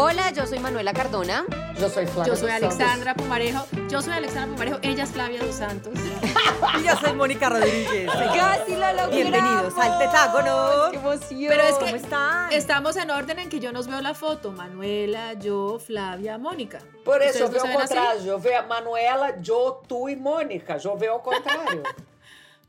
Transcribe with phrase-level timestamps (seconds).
[0.00, 1.44] Hola, yo soy Manuela Cardona.
[1.76, 2.32] Yo soy Flavia.
[2.32, 3.66] Yo soy Alexandra Pumarejo.
[3.88, 4.78] Yo soy Alexandra Pumarejo.
[4.82, 5.92] Ella es Flavia dos Santos.
[6.80, 8.08] Y yo soy Mónica Rodríguez.
[8.12, 9.10] Casi lo logramos.
[9.10, 10.90] Bienvenidos al Tetágono.
[10.92, 11.48] ¡Qué emoción!
[11.48, 12.52] Pero es ¿Cómo que están?
[12.52, 14.52] estamos en orden en que yo nos veo la foto.
[14.52, 16.78] Manuela, yo, Flavia, Mónica.
[17.04, 17.94] Por isso, eu ¿Ustedes vi no ao se ven así?
[17.94, 18.32] contrário.
[18.32, 20.78] Eu vi a Manuela, Joe, tu e Mônica.
[20.84, 21.20] Eu vi ao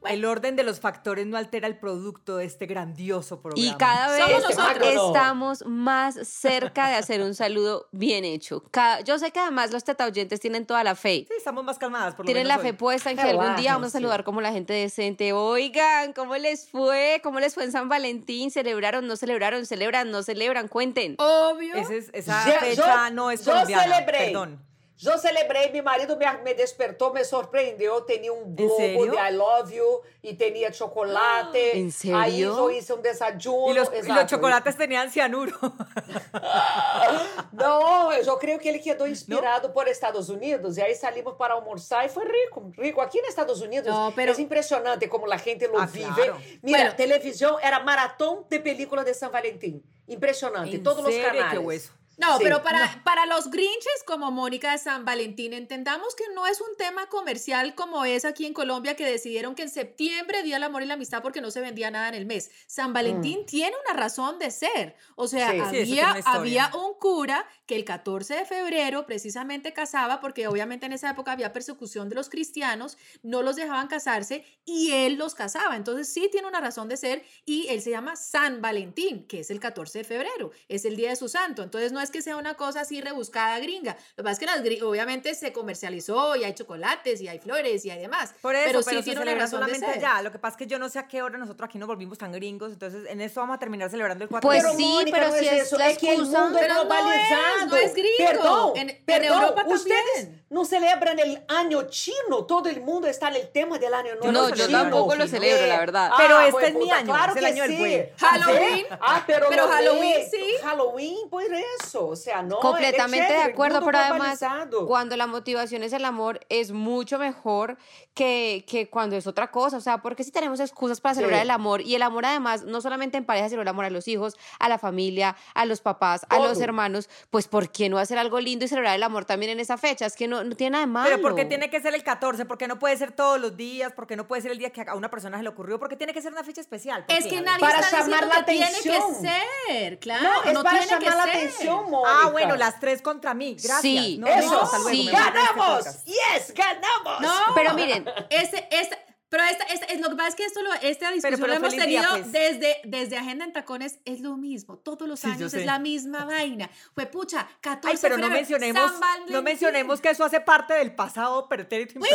[0.07, 3.68] El orden de los factores no altera el producto de este grandioso programa.
[3.68, 5.07] Y cada Somos vez nosotros.
[5.07, 8.64] estamos más cerca de hacer un saludo bien hecho.
[8.71, 11.25] Cada- yo sé que además los teta oyentes tienen toda la fe.
[11.27, 13.74] Sí, estamos más calmadas, por lo Tienen menos la fe puesta en que algún día
[13.74, 15.33] vamos a saludar como la gente decente.
[15.33, 17.19] Oigan, ¿cómo les fue?
[17.21, 18.52] ¿Cómo les fue en San Valentín?
[18.52, 19.05] ¿Celebraron?
[19.05, 19.66] ¿No celebraron?
[19.66, 20.11] ¿Celebran?
[20.11, 20.69] ¿No celebran?
[20.69, 21.16] Cuenten.
[21.19, 21.75] Obvio.
[21.75, 23.83] Ese es- esa fecha no es colombiana.
[23.83, 24.27] celebrei.
[24.27, 24.68] Perdón.
[25.06, 28.02] Eu celebrei, meu marido me, despertou, me surpreendeu.
[28.02, 31.58] Tinha um globo de I love you e tinha chocolate.
[31.74, 32.17] ¿En serio?
[32.17, 33.70] Aí eu hice um desayuno.
[33.94, 34.22] Exato.
[34.22, 35.58] los chocolates tenían cianuro.
[37.53, 40.78] Não, eu creio que ele quedou inspirado por Estados Unidos.
[40.78, 43.00] E aí saímos para almoçar e foi rico, rico.
[43.02, 46.13] Aqui nos Estados Unidos No, pero- é impressionante como a gente lo Ah, vive.
[46.13, 46.38] claro.
[46.61, 46.95] Mira, Bueno.
[46.95, 49.81] televisão era maratón de películas de San Valentín.
[50.08, 51.30] Impressionante, ¿En todos os serio?
[51.41, 51.91] canales.
[52.20, 52.44] No, Sí.
[52.44, 56.75] pero para, para los grinches como Mónica de San Valentín, entendamos que no es un
[56.78, 60.84] tema comercial como es aquí en Colombia que decidieron que en septiembre, Día del Amor
[60.84, 62.52] y la Amistad, porque no se vendía nada en el mes.
[62.67, 64.95] San Valentín tiene una razón de ser.
[65.16, 65.59] O sea, Sí.
[65.80, 71.09] Había, había un cura que el 14 de febrero precisamente casaba, porque obviamente en esa
[71.12, 75.75] época había persecución de los cristianos, no los dejaban casarse y él los casaba.
[75.75, 79.50] Entonces sí tiene una razón de ser y él se llama San Valentín, que es
[79.52, 81.64] el 14 de febrero, es el día de su santo.
[81.64, 83.95] Entonces no es que sea una cosa así rebuscada gringa.
[84.15, 87.85] Lo que pasa es que las obviamente se comercializó y hay chocolates y hay flores
[87.85, 88.33] y hay demás.
[88.41, 90.05] Por eso, pero pero, sí se tiene una celebra razón de solamente ser.
[90.05, 90.21] allá.
[90.21, 92.17] Lo que pasa es que yo no sé a qué hora nosotros aquí nos volvimos
[92.17, 95.11] tan gringos, entonces en eso vamos a terminar celebrando el 4 Pues de Pero, sí,
[95.11, 95.77] pero não si es isso.
[95.77, 96.39] la que excusa.
[96.41, 98.17] mundo é Pero no es, no es gringo.
[98.19, 99.34] Perdão, En- en perdão.
[99.41, 100.44] Europa Ustedes también.
[100.50, 102.45] não celebram el año chino?
[102.45, 104.79] Todo el mundo está en el tema del año nuevo No, yo chino.
[104.81, 106.11] tampoco lo celebro, la verdad.
[106.17, 108.09] Pero este pues, es mi puta, año, Claro es el que año del sí.
[108.17, 108.85] Halloween.
[109.01, 110.45] Ah, pero, Pero lo Halloween de- sí.
[110.63, 111.44] Halloween, por
[111.84, 111.98] eso.
[112.07, 112.59] O sea, no.
[112.59, 114.39] Completamente es de acuerdo, pero además,
[114.87, 117.77] cuando la motivación es el amor, es mucho mejor
[118.13, 119.77] que, que cuando es otra cosa.
[119.77, 121.43] O sea, porque si tenemos excusas para celebrar Sí.
[121.43, 124.07] el amor, y el amor además, no solamente en pareja, sino el amor a los
[124.07, 128.17] hijos, a la familia, a los papás, a los hermanos, pues ¿por qué no hacer
[128.17, 130.05] algo lindo y celebrar el amor también en esa fecha?
[130.05, 131.09] Es que no, no tiene nada de malo.
[131.09, 132.45] Pero ¿por qué tiene que ser el 14?
[132.45, 133.93] ¿Por qué no puede ser todos los días?
[133.93, 135.79] ¿Por qué no puede ser el día que a una persona se le ocurrió?
[135.79, 137.05] ¿Por qué tiene que ser una fecha especial?
[137.05, 137.29] ¿Por Es qué?
[137.31, 139.21] que nadie Para está llamar diciendo la que tiene que atención.
[139.67, 141.35] ser, claro, No, es no para tiene que llamar la ser.
[141.47, 142.19] atención, Mónica.
[142.23, 143.56] Ah, bueno, las tres contra mí.
[143.56, 143.81] Gracias.
[143.81, 144.17] Sí.
[144.17, 145.01] No, Eso, luego, sí.
[145.07, 146.03] este ganamos.
[146.06, 147.22] Yes, ganamos.
[147.22, 148.97] No, Pero miren, Ese, esta,
[149.29, 151.56] pero esta, esta- es lo que pasa es que esto lo, esta discusión pero la
[151.57, 152.31] hemos día, tenido pues.
[152.31, 156.25] desde, desde Agenda en Tacones, es lo mismo, todos los Sí, años es la misma
[156.25, 156.69] vaina.
[156.95, 158.91] Fue pucha, 14 Ay, pero no mencionemos,
[159.29, 162.09] no mencionemos que eso hace parte del pasado pretérito Sí,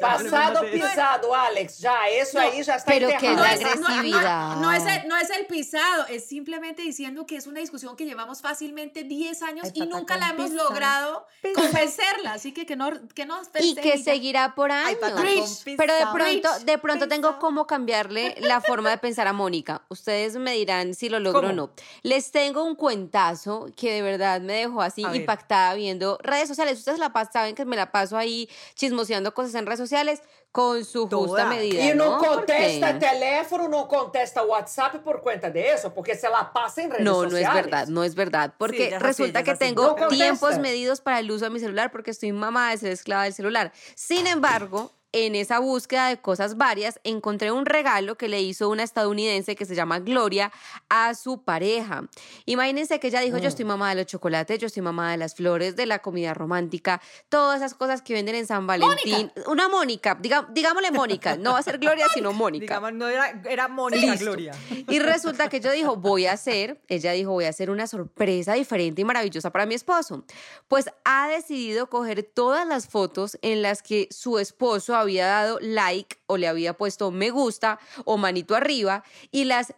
[0.00, 1.78] pasado pisado, Alex.
[1.78, 4.56] Ya, eso No, ahí ya está pero que No es, no- no- agresividad.
[4.56, 8.04] no es el, no es el pisado, es simplemente diciendo que es una discusión que
[8.04, 11.60] llevamos fácilmente 10 años Ay, y nunca la hemos pizza, logrado pizza.
[11.60, 12.32] convencerla.
[12.34, 14.98] Así que que no, que no y que seguirá por Ay, años.
[15.12, 15.76] con Preach.
[15.76, 19.82] Pero de pronto, de pronto tengo cómo cambiarle la forma de pensar a Mónica.
[19.88, 21.70] Ustedes me dirán si lo logro o no.
[22.02, 25.20] Les tengo un cuentazo que de verdad me dejó así A ver.
[25.22, 26.78] impactada viendo redes sociales.
[26.78, 30.22] Ustedes la pas- saben que me la paso ahí chismoseando cosas en redes sociales
[30.52, 31.80] con su justa medida.
[31.80, 32.18] E não ¿no?
[32.18, 37.04] contesta teléfono, não contesta WhatsApp por conta de eso, porque se la pasa en redes
[37.04, 37.48] No, no sociales.
[37.48, 41.44] es verdad, no es verdad, porque resulta que tengo No tiempos medidos para el uso
[41.44, 43.72] de mi celular porque estoy mamada de ser esclava del celular.
[43.94, 48.82] Sin embargo, en esa búsqueda de cosas varias, encontré un regalo que le hizo una
[48.82, 50.52] estadounidense que se llama Gloria
[50.88, 52.04] a su pareja.
[52.46, 55.34] Imagínense que ella dijo, yo estoy mamada de los chocolates, yo estoy mamada de las
[55.34, 59.32] flores, de la comida romántica, todas esas cosas que venden en San Valentín.
[59.46, 62.60] Una Mónica, diga- digámosle Mónica, no va a ser Gloria, sino Mónica.
[62.64, 64.24] Digamos, no era, era Mónica Listo.
[64.26, 64.52] Gloria.
[64.88, 68.54] Y resulta que yo dijo, voy a hacer, ella dijo, voy a hacer una sorpresa
[68.54, 70.24] diferente y maravillosa para mi esposo.
[70.68, 76.18] Pues ha decidido coger todas las fotos en las que su esposo había dado like
[76.26, 79.74] o le había puesto me gusta o manito arriba y las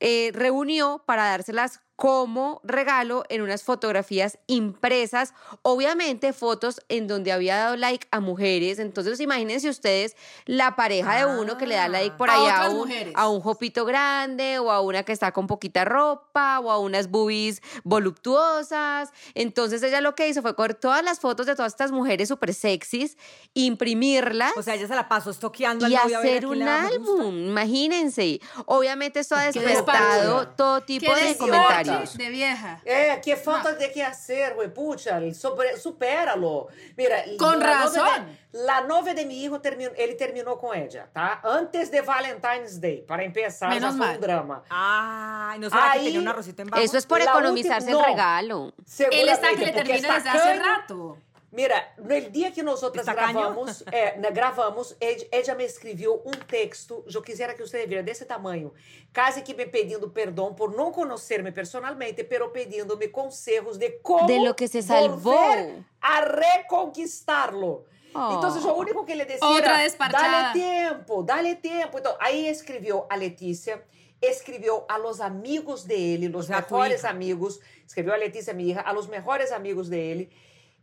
[0.00, 7.56] eh, reunió para dárselas como regalo en unas fotografías impresas, obviamente fotos en donde había
[7.56, 8.78] dado like a mujeres.
[8.78, 10.16] Entonces, imagínense ustedes
[10.46, 13.12] la pareja de uno que le da like por A allá a un, mujeres.
[13.16, 17.08] a un jopito grande o a una que está con poquita ropa o a unas
[17.08, 19.10] boobies voluptuosas.
[19.34, 22.54] Entonces, ella lo que hizo fue coger todas las fotos de todas estas mujeres súper
[22.54, 23.16] sexys,
[23.54, 26.62] imprimirlas O sea, ella se la pasó estoqueando al y a ver a hacer un
[26.62, 28.40] álbum, imagínense.
[28.66, 31.81] Obviamente esto ha despertado todo tipo de despacho.
[31.84, 32.16] Comentarios.
[32.16, 32.80] de vieja.
[32.84, 36.68] É, que falta de que hacer, güey, pucha, sobre, supéralo.
[36.96, 38.04] Mira, Con la razón.
[38.04, 41.40] novia de- la novia de mi hijo, terminou, ele terminou com ella, tá?
[41.42, 44.16] Antes de Valentine's Day, para empezar, Menos já foi mal.
[44.16, 44.62] um drama.
[44.68, 46.82] Ay, no que Ahí- tenía un arrocito en bajo.
[46.82, 48.16] Eso es por La economizarse última- el no.
[48.16, 48.74] regalo.
[49.10, 51.18] Él está que Seguramente, le porque termina desde hace rato.
[51.52, 56.30] Mira, no dia que nós outras gravamos, é, na- gravamos, Ed, Ed me escreveu um
[56.30, 58.72] texto, eu quisera que você viera desse tamanho,
[59.14, 64.38] quase que me pedindo perdão por não conhecer-me personalmente, pero pedindo-me conselhos de como De
[64.38, 67.84] lo que se volver a reconquistarlo.
[68.14, 68.32] Oh.
[68.38, 71.98] Então, o único que ele decía Outra era, dale tempo, dale tempo.
[71.98, 73.82] Então, aí escreveu a Letícia,
[74.22, 79.06] escreveu a los amigos dele, tu mejores amigos, escreveu a Letícia, minha hija, a los
[79.06, 80.30] mejores amigos dele.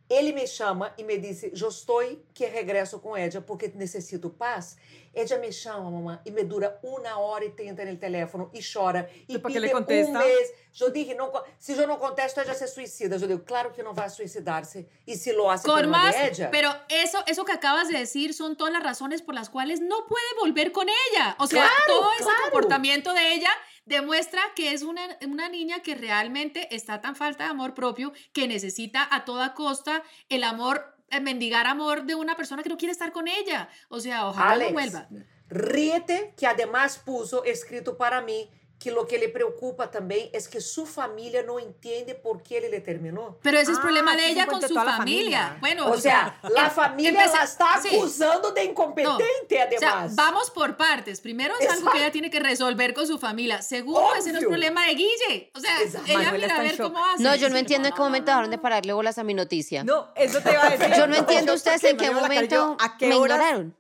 [0.10, 2.02] Ele me chama e me disse: estou
[2.34, 4.76] que regresso com Edia porque necessito paz.
[5.14, 9.10] Edia me chama, mamãe, e me dura uma hora e trinta no telefone e chora.
[9.28, 10.52] E Depois que pide um mês.
[10.80, 13.16] Eu dije: não, Se eu não contesto, Edia se suicida.
[13.18, 14.88] Eu digo: Claro que não vai suicidar-se.
[15.06, 16.50] E se lo hace Con más, Edia.
[16.50, 20.08] pero eso, eso que acabas de decir son todas las razones por las cuales no
[20.08, 21.36] puede volver con ella.
[21.40, 22.42] O sea, Claro, todo ese claro.
[22.46, 23.50] comportamiento de ella
[23.90, 28.48] demuestra que es una, una niña que realmente está tan falta de amor propio que
[28.48, 32.92] necesita a toda costa el amor, eh, mendigar amor de una persona que no quiere
[32.92, 33.68] estar con ella.
[33.90, 35.08] O sea, ojalá Alex, no vuelva.
[35.50, 40.62] Ríete, que además puso escrito para mí que lo que le preocupa también es que
[40.62, 43.38] su familia no entiende por qué él le terminó.
[43.42, 44.96] Pero ese es Ah, problema de sí ella con su familia.
[44.98, 45.58] familia.
[45.60, 47.90] Bueno, O sea, la em- familia empecé- la está sí.
[47.98, 50.16] acusando de incompetente, O además.
[50.16, 51.20] sea, vamos por partes.
[51.20, 53.62] Primero es algo que ella tiene que resolver con su familia.
[53.62, 54.50] Segundo, ese no es Obvio.
[54.50, 55.52] problema de Guille.
[55.54, 56.08] O sea, Exacto.
[56.08, 56.94] ella Manuela mira a ver shock.
[56.94, 57.22] cómo hace.
[57.24, 58.62] No, yo no Sí, entiendo en qué no, momento no, dejaron de no.
[58.64, 59.84] pararle bolas a mi noticia.
[59.84, 60.96] No, eso te iba a decir.
[60.96, 63.76] Yo no entiendo ustedes en qué momento cayó, ¿A qué me horas ignoraron.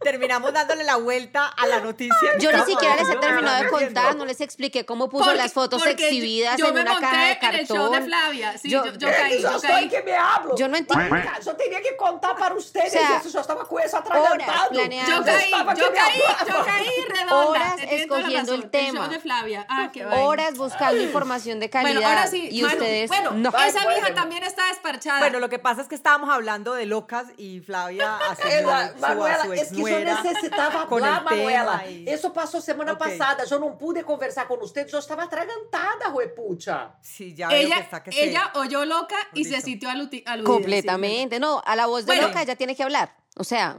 [0.00, 2.36] Terminamos dándole la vuelta a la noticia?
[2.38, 5.52] Yo ni siquiera les he terminado de contar, no les expliqué cómo puso Porque- las
[5.54, 7.90] fotos porque yo- exhibidas yo en me una monté caja de en el show de
[7.90, 8.04] cartón.
[8.04, 8.58] Flavia.
[8.58, 9.84] Sí, Yo- yo, yo caí, yo caí.
[9.84, 10.56] em que me hablo.
[10.58, 11.08] Yo no entiendo.
[11.08, 14.10] Marica, Eu tenía que contar para ustedes O sea, isso, eu estava com isso horas
[14.10, 14.68] atragantado.
[14.70, 15.10] planeando.
[15.10, 16.44] Yo Yo caí, estaba que yo me caí, hablaba.
[16.58, 17.48] yo caí redonda.
[17.48, 18.70] Horas Te tiene toda la escogiendo el razón.
[18.70, 19.00] tema.
[19.04, 19.66] show de Flavia.
[19.70, 20.22] Ah, qué vaina.
[20.26, 21.94] Horas buscando información de calidad.
[21.94, 23.48] Bueno, ahora sí, y Manu, ustedes bueno, no.
[23.48, 23.88] Esa bueno.
[23.88, 25.18] vieja también está desparchada.
[25.20, 28.98] Bueno, lo que pasa es que estábamos hablando de locas y Flavia haciendo Ela, su,
[29.08, 31.84] Manuela, es que eu exnuera necessitava con falar, el tema Manuela.
[31.90, 32.98] y- Isso passou semana Ok.
[32.98, 33.44] passada.
[33.50, 36.92] Eu não pude conversar com vocês, eu estava atragantada, huepucha.
[37.02, 40.42] Sí, ya veo que ella, está que se- ella oyó loca y se sintió aludida.
[40.44, 41.38] Completamente.
[41.40, 42.28] No, a la voz de Bueno.
[42.28, 43.14] loca ella tiene que hablar.
[43.36, 43.76] O sea,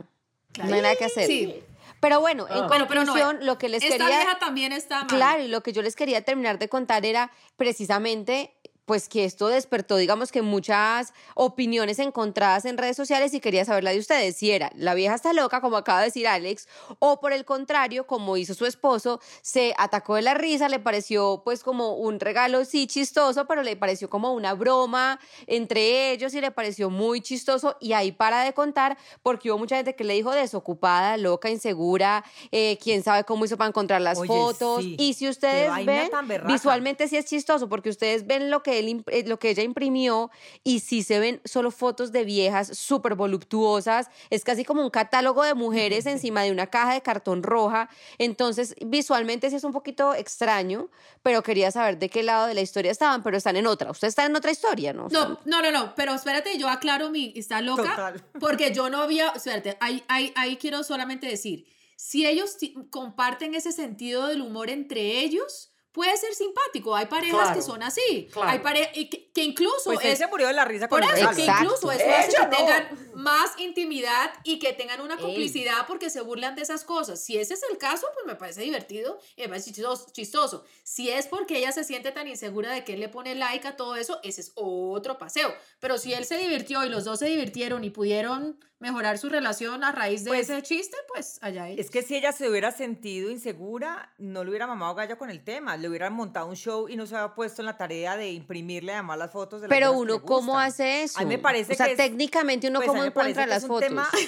[0.63, 1.27] no hay nada que hacer.
[1.27, 1.63] Sí.
[2.01, 2.67] Pero bueno, en Ah.
[2.67, 4.19] Bueno, pero no, conclusión, lo que les esta quería...
[4.19, 5.07] vieja también está mal.
[5.07, 8.54] Claro, y lo que yo les quería terminar de contar era precisamente
[8.85, 13.83] pues que esto despertó, digamos que muchas opiniones encontradas en redes sociales y quería saber
[13.83, 16.67] la de ustedes, si era la vieja está loca, como acaba de decir Alex,
[16.99, 21.41] o por el contrario, como hizo su esposo, se atacó de la risa, le pareció
[21.43, 26.41] pues como un regalo sí chistoso, pero le pareció como una broma entre ellos y
[26.41, 30.13] le pareció muy chistoso y ahí para de contar porque hubo mucha gente que le
[30.13, 34.95] dijo desocupada, loca, insegura, eh, quién sabe cómo hizo para encontrar las Oye, fotos sí.
[34.99, 36.09] y si ustedes ven
[36.45, 40.31] visualmente sí es chistoso porque ustedes ven lo que él eh, lo que ella imprimió
[40.63, 45.43] y sí se ven solo fotos de viejas súper voluptuosas es casi como un catálogo
[45.43, 47.89] de mujeres encima de una caja de cartón roja.
[48.17, 50.89] Entonces visualmente sí es un poquito extraño
[51.23, 53.91] pero quería saber de qué lado de la historia estaban pero están en otra.
[53.91, 57.33] Ustedes están en otra historia no No, no, no, no, pero espérate, yo aclaro mi,
[57.35, 58.23] está loca, Total.
[58.39, 62.57] porque yo no había, espérate, ahí, ahí, ahí quiero solamente decir, si ellos
[62.89, 67.81] comparten ese sentido del humor entre ellos, puede ser simpático, hay parejas Claro, que son
[67.81, 68.49] así, claro.
[68.49, 71.09] hay parejas que, que incluso Pues él es, se murió de la risa por con
[71.09, 72.49] el eso, que incluso eso hace que no.
[72.49, 75.21] tengan más intimidad y que tengan una Ey.
[75.21, 77.23] complicidad porque se burlan de esas cosas.
[77.23, 80.07] Si ese es el caso, pues me parece divertido y me parece chistoso.
[80.11, 80.65] chistoso.
[80.83, 83.77] Si es porque ella se siente tan insegura de que él le pone like a
[83.77, 85.55] todo eso, ese es otro paseo.
[85.79, 89.83] Pero si él se divirtió y los dos se divirtieron y pudieron mejorar su relación
[89.83, 91.85] a raíz de Pues, ese chiste, pues allá ellos.
[91.85, 95.43] Es que si ella se hubiera sentido insegura, no le hubiera mamado gallo con el
[95.43, 95.77] tema.
[95.77, 98.93] Le hubieran montado un show y no se había puesto en la tarea de imprimirle
[98.93, 101.73] además las fotos de las pero que uno cómo hace eso A mí me parece
[101.73, 104.09] o sea que es- técnicamente uno pues, cómo encuentra las fotos tema-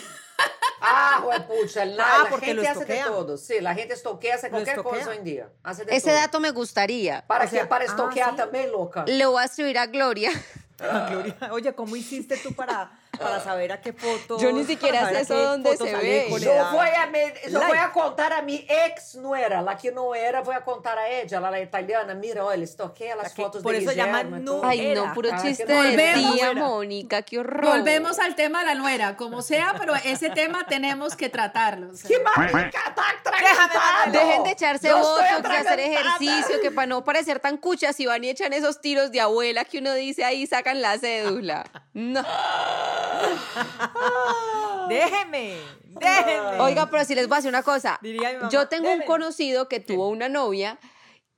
[0.79, 3.37] Ah, huepucha, la, Ah, la porque lo gente hace de todo.
[3.37, 5.49] Sí, la gente estoquea, hace cualquier cosa hoy en día.
[5.63, 6.15] Hace de ese todo.
[6.19, 8.35] dato me gustaría Para O sea, que para ah, estoquear sí.
[8.37, 9.03] también, loca.
[9.07, 10.29] le voy a escribir a Gloria
[10.79, 14.37] Ah, Gloria, Oye, ¿cómo hiciste tú para, para saber a qué foto?
[14.39, 16.27] Yo ni siquiera sé eso dónde se ve.
[16.27, 20.97] Eu vou, a me, contar a minha ex-nuera, la que não era, vou a contar
[20.97, 22.13] a ella, ela é italiana.
[22.15, 24.45] Mira, olha, estoquei as La que- fotos por de eso Guillermo llaman.
[24.63, 26.33] Ay, no, puro Ah, chiste que de volvemos.
[26.35, 26.53] tía.
[26.53, 27.65] Mónica, qué horror.
[27.65, 31.87] Volvemos al tema de la nuera, como sea, pero ese tema tenemos que tratarlo.
[32.07, 37.39] Que marica, atragantada, Dejen de echarse Yo botox, de hacer ejercicio, que para no parecer
[37.39, 40.81] tan cuchas y van y echan esos tiros de abuela que uno dice ahí, sacan
[40.81, 41.65] la cédula.
[41.93, 42.23] No.
[44.89, 46.59] Déjeme, déjeme.
[46.61, 47.99] Oiga, pero si les voy a decir una cosa.
[48.01, 50.79] Diría mi mamá, Yo tengo un conocido que tuvo una novia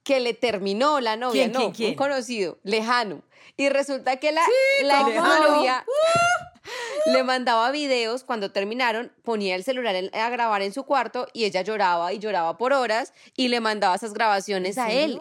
[0.03, 1.89] que le terminó la novia, ¿Quién, no, quién, quién?
[1.91, 3.21] un conocido, lejano.
[3.57, 4.41] Y resulta que la,
[4.83, 5.85] la ¿cómo exnovia
[7.07, 11.61] le mandaba videos cuando terminaron, ponía el celular a grabar en su cuarto y ella
[11.61, 15.19] lloraba y lloraba por horas y le mandaba esas grabaciones a él.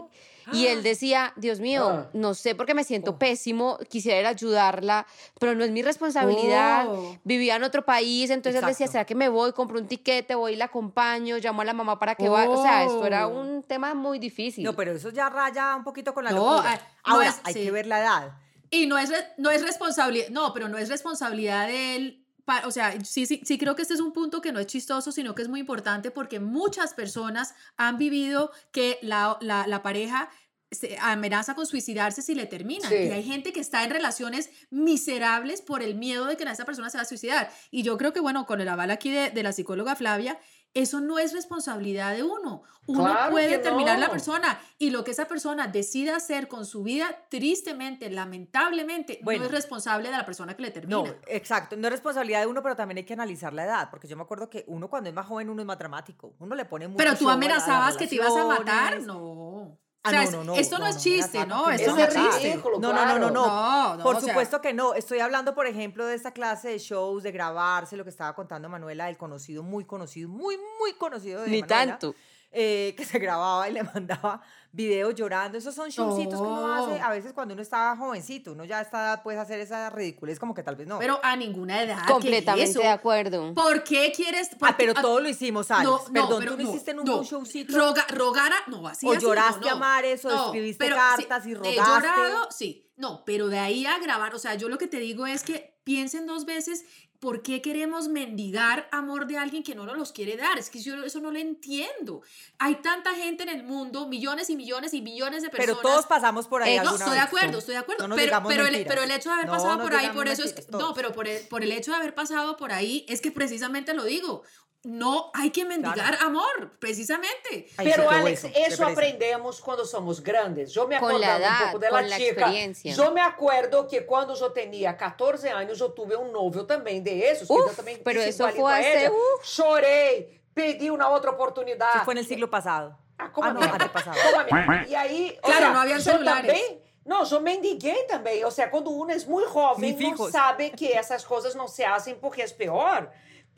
[0.51, 2.11] Y él decía, Dios mío, Ah.
[2.15, 5.07] no sé por qué me siento pésimo, quisiera ir a ayudarla,
[5.39, 6.87] pero no es mi responsabilidad.
[6.89, 7.19] Oh.
[7.23, 8.87] Vivía en otro país, entonces él decía.
[8.87, 9.53] ¿será que me voy?
[9.53, 12.49] Compro un tiquete, voy y la acompaño, llamo a la mamá para que vaya.
[12.49, 13.39] O sea, esto era Oh.
[13.43, 14.65] un tema muy difícil.
[14.65, 16.81] No, pero eso ya raya un poquito con la No, locura.
[17.05, 17.65] ah, no Ahora, es- hay sí.
[17.65, 18.33] que ver la edad.
[18.71, 22.25] Y no es, no es responsabilidad, no, pero no es responsabilidad de él.
[22.65, 25.13] O sea, sí, sí, sí creo que este es un punto que no es chistoso,
[25.13, 30.31] sino que es muy importante porque muchas personas han vivido que la, la, la pareja
[30.71, 32.89] se amenaza con suicidarse si le terminan.
[32.89, 32.97] Sí.
[32.97, 36.91] Y hay gente que está en relaciones miserables por el miedo de que esa persona
[36.91, 37.51] se va a suicidar.
[37.71, 40.39] Y yo creo que, bueno, con el aval aquí de, de la psicóloga Flavia,
[40.75, 42.63] eso no es responsabilidad de uno.
[42.87, 44.13] Uno Claro puede terminar la no.
[44.13, 49.41] persona y lo que esa persona decida hacer con su vida, tristemente, lamentablemente, Bueno.
[49.41, 51.03] no es responsable de la persona que le termina.
[51.03, 51.77] No, exacto.
[51.77, 53.91] No es responsabilidad de uno, pero también hay que analizar la edad.
[53.91, 56.35] Porque yo me acuerdo que uno cuando es más joven, uno es más dramático.
[56.39, 59.79] Uno le pone mucho Pero tú la- amenazabas que te ibas a matar, no.
[60.05, 61.69] Ah, o sea, no, no, no, esto no, no, es chiste, ¿no?
[61.71, 62.51] Esto no es es chiste.
[62.53, 63.47] ridículo, No, no, no, no, no.
[63.47, 64.95] No, no, Por sea- supuesto que no.
[64.95, 68.69] Estoy hablando, por ejemplo, de esta clase de shows, de grabarse, lo que estaba contando
[68.69, 72.15] Manuela, del conocido, muy conocido, muy, muy conocido de Ni Manuela, tanto.
[72.51, 74.41] Eh, que se grababa y le mandaba
[74.71, 75.57] videos llorando.
[75.59, 77.05] Esos son showcitos que uno hace No.
[77.07, 78.53] a veces cuando uno está jovencito.
[78.53, 80.99] Uno ya está, puede hacer esa ridiculez como que tal vez no.
[80.99, 81.97] Pero a ninguna edad.
[81.97, 82.81] ¿qué es Completamente eso?
[82.81, 83.55] de acuerdo.
[83.55, 84.51] ¿Por qué quieres?
[84.61, 85.85] ah, pero ah, todo lo hicimos, Alex.
[85.91, 87.19] no, no, Perdón, pero tú no, hiciste nunca no.
[87.19, 87.77] un showcito.
[87.77, 89.79] Roga, rogar a- no, así O así, no, lloraste a no.
[89.79, 91.81] mares, o escribiste pero cartas y He rogaste.
[91.83, 92.85] llorado, sí.
[92.97, 95.79] No, pero de ahí a grabar, o sea, yo lo que te digo es que
[95.85, 96.85] piensen dos veces
[97.21, 100.59] por qué queremos mendigar amor de alguien que no nos los quiere dar.
[100.59, 102.23] Es que yo eso no lo entiendo.
[102.59, 105.79] Hay tanta gente en el mundo, millones y millones y millones de personas.
[105.81, 107.25] Pero todos pasamos por ahí Eh, no, estoy de vez.
[107.25, 108.07] acuerdo, estoy de acuerdo.
[108.07, 110.45] No pero, pero, el, pero el hecho de haber No pasado por ahí, por eso
[110.45, 113.33] es no, pero por el, por el hecho de haber pasado por ahí, es que
[113.33, 114.43] precisamente lo digo.
[114.85, 117.67] No hay que mendigar amor, precisamente.
[117.77, 120.75] Ay, Pero Alex, eso aprendemos quando somos grandes.
[120.77, 122.31] Eu me la um edad, pouco dela con la chica.
[122.43, 122.95] experiencia.
[122.95, 127.23] Eu me acuerdo que quando eu tinha 14 anos, eu tive um novio também de
[127.25, 129.13] esos, que Uf, eu também pero igualito fue a hace, ella.
[129.13, 129.45] uf.
[129.47, 131.97] Chorei, pedi uma outra oportunidade.
[131.97, 132.97] Eso fue en el siglo pasado.
[133.19, 134.17] Ah, como Ah, no, a minha- antepasado.
[134.49, 136.47] como a minha- E aí, o Claro, sea, não haviam eu celulares.
[136.47, 138.45] Também, não, eu mendiguei também.
[138.45, 142.15] Ou seja, quando uno é muito jovem, não sabe que essas coisas não se hacen
[142.17, 143.11] porque é pior.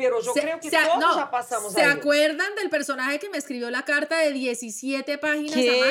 [0.04, 3.38] Pero Se- creio que se- todos no, já passamos ¿Se acuerdan del personaje que me
[3.38, 5.54] escribió la carta de 17 páginas?
[5.54, 5.83] ¿Qué?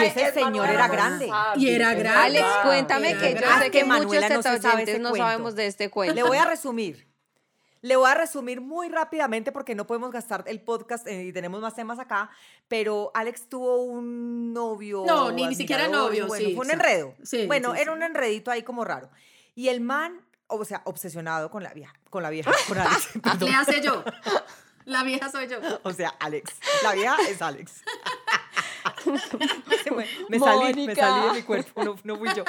[0.00, 1.30] Y ese señor era grande.
[1.56, 2.38] Y era grande.
[2.40, 3.64] Alex, cuéntame Era que yo grande.
[3.66, 6.14] sé que muchos Manuela no sabe ese no sabemos de este cuento.
[6.14, 7.08] Le voy a resumir.
[7.82, 11.62] Le voy a resumir muy rápidamente porque no podemos gastar el podcast eh, y tenemos
[11.62, 12.28] más temas acá,
[12.68, 15.02] pero Alex tuvo un novio.
[15.06, 16.72] No, ni- ni siquiera novio, bueno, sí, Fue un sí.
[16.74, 17.14] enredo.
[17.22, 17.96] Sí, bueno, sí, era sí.
[17.96, 19.08] un enredito ahí como raro.
[19.54, 20.20] Y el man,
[20.50, 23.10] o sea, obsesionado con la vieja, con la vieja, con Alex.
[23.40, 24.04] Le hace yo.
[24.84, 25.58] La vieja soy yo.
[25.82, 26.52] O sea, Alex.
[26.82, 27.82] La vieja es Alex.
[30.28, 32.44] Me, salí, me salí de mi cuerpo, no, no fui yo.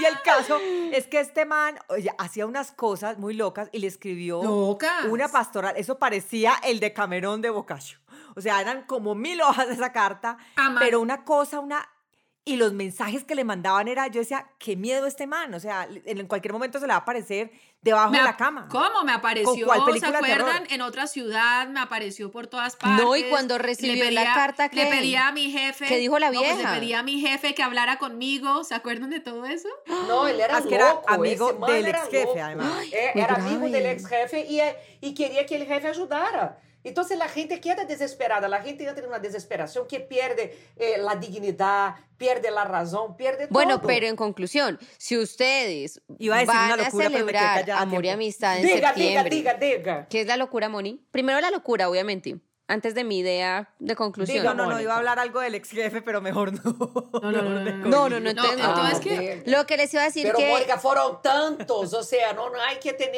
[0.00, 0.58] Y el caso
[0.92, 5.06] es que este man oye, hacía unas cosas muy locas y le escribió Locas.
[5.06, 5.74] una pastoral.
[5.76, 7.98] Eso parecía el de Camerón de Boccaccio.
[8.34, 10.38] O sea, eran como mil hojas de esa carta,
[10.78, 11.88] pero una cosa, una...
[12.44, 15.54] Y los mensajes que le mandaban era, yo decía, qué miedo este man.
[15.54, 18.66] O sea, en cualquier momento se le va a aparecer debajo Me de la cama.
[18.68, 19.04] ¿Cómo?
[19.04, 20.64] Me apareció, ¿se acuerdan?
[20.70, 23.04] En otra ciudad, me apareció por todas partes.
[23.04, 24.86] No, y cuando Le recibió la carta, Le ¿qué?
[24.86, 25.86] pedía a mi jefe.
[25.86, 26.72] ¿Qué dijo la no, pues vieja?
[26.72, 28.64] le pedía a mi jefe que hablara conmigo.
[28.64, 29.68] ¿Se acuerdan de todo eso?
[30.08, 32.40] Não, ele era Acho que era amigo del era ex-jefe, louco.
[32.42, 32.84] además.
[32.90, 33.70] Que era amigo grave.
[33.70, 36.58] del ex-jefe e, e queria que ele jefe ajudara.
[36.84, 42.02] Então, a gente queda desesperada, a gente entra numa desesperação que perde eh, a dignidade,
[42.18, 43.86] perde a razão, perde Bueno, todo.
[43.86, 47.38] pero en conclusión, si ustedes Iba a decir van una a locura, pero me quedé
[47.38, 48.08] celebrar callada Amor y.
[48.08, 48.88] Amistad en Diga, diga,
[49.22, 50.06] septiembre, diga, diga.
[50.08, 51.00] ¿qué es la locura, Moni?
[51.12, 52.36] Primero la locura, obviamente,
[52.66, 54.38] antes de mi idea de conclusión.
[54.42, 56.72] Diga, No, no, no, iba a hablar algo del ex jefe, pero mejor no.
[57.22, 57.86] no, no, no, no.
[57.88, 58.68] No, no, no, No, entonces no.
[58.70, 59.42] entonces Ah, que-.
[59.46, 60.48] Lo que les iba a decir Pero, que...
[60.50, 61.90] Mônica, foram tantos.
[62.08, 63.08] Seja, não, não há que ter.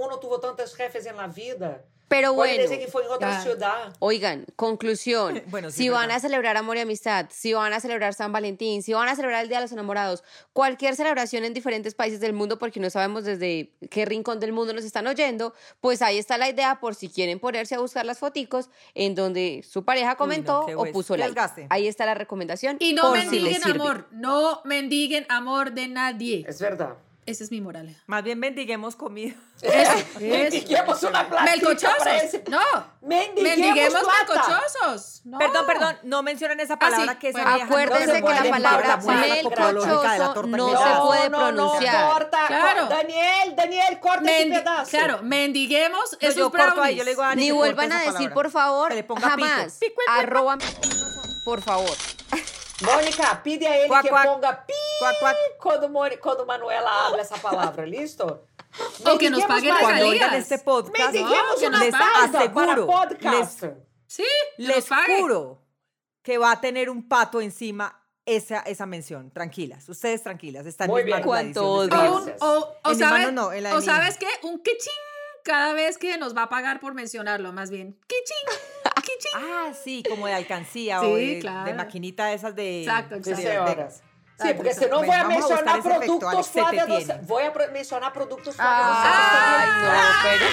[0.00, 1.84] Uno tuvo tantos jefes na vida.
[2.08, 3.52] Pero bueno, que em outra Claro.
[3.52, 3.92] cidade.
[4.00, 5.42] oigan, conclusión.
[5.48, 6.16] Bueno, sí, si es van verdad.
[6.16, 9.42] a celebrar amor y amistad, si van a celebrar San Valentín, si van a celebrar
[9.42, 13.24] el Día de los Enamorados, cualquier celebración en diferentes países del mundo, porque no sabemos
[13.24, 17.08] desde qué rincón del mundo nos están oyendo, pues ahí está la idea por si
[17.08, 21.28] quieren ponerse a buscar las foticos en donde su pareja comentó o puso like.
[21.34, 21.66] desgaste.
[21.70, 22.76] Ahí está la recomendación.
[22.80, 23.70] Y no si mendiguen sirve.
[23.82, 26.44] amor, no mendiguen amor de nadie.
[26.48, 26.94] É verdade.
[27.28, 27.94] Esa es mi moral.
[28.06, 29.34] Más bien bendiguemos comida.
[29.60, 32.40] Eso, Mendiguemos una platica Melcochosos.
[32.48, 32.60] No.
[33.02, 34.34] Mendiguemos Mendiguemos plata.
[34.48, 35.20] melcochosos.
[35.24, 35.38] No.
[35.38, 37.50] Perdón, perdón, no mencionen esa palabra Ah, sí, que bueno.
[37.58, 40.18] no Acuérdense se que la palabra la melcochoso no que se.
[40.18, 42.12] No, puede no, no, pronunciar.
[42.12, 42.80] corta, Claro.
[42.80, 42.96] corta.
[42.96, 44.90] Daniel, Daniel, corta Mendi- ese pedazo.
[44.90, 47.96] claro, mendiguemos No, esos yo corto ahí, yo le digo a Dani Ni vuelvan a
[47.98, 48.34] decir, palabra.
[48.34, 49.46] por favor, Que le ponga pico.
[49.48, 49.72] jamás.
[49.74, 50.12] Pico cuerpo.
[50.20, 50.58] Arroba,
[51.44, 51.96] por favor.
[52.80, 55.36] Mônica, pide a Cuac, que ponga pi Cuac, cuac.
[55.60, 58.44] quando, Moni- quando Manuela habla essa palavra, listo?
[59.06, 59.70] O que nos paguen.
[59.80, 60.10] Cuando regalías.
[60.12, 63.64] oigan este podcast, nos una les aseguro, para podcast.
[64.06, 64.24] Sí,
[64.58, 65.20] les nos paguen.
[65.22, 65.62] juro
[66.22, 69.30] que va a tener un pato encima esa, esa mención.
[69.30, 70.66] Tranquilas, ustedes tranquilas.
[70.66, 71.22] Está en Muy bien.
[71.22, 71.96] Cuánto de.
[71.96, 74.92] O, o, o sabes, no, en la de o sabes qué, un kichín
[75.44, 77.98] cada vez que nos va a pagar por mencionarlo, más bien.
[78.06, 78.60] Kichín,
[78.96, 79.32] kichín.
[79.34, 81.64] Ah, sí, como de alcancía Sí, o de, claro.
[81.70, 82.82] de maquinita esas de...
[82.82, 83.74] Exacto, Sí, de- exacto.
[83.76, 83.82] de-.
[83.82, 83.88] Ah,
[84.40, 87.20] Sim, porque senão bueno, vou a mencionar produtos Flávia te dos tiene.
[87.22, 89.88] Vou a mencionar produtos Flávia Ah, no,
[90.22, 90.46] pero...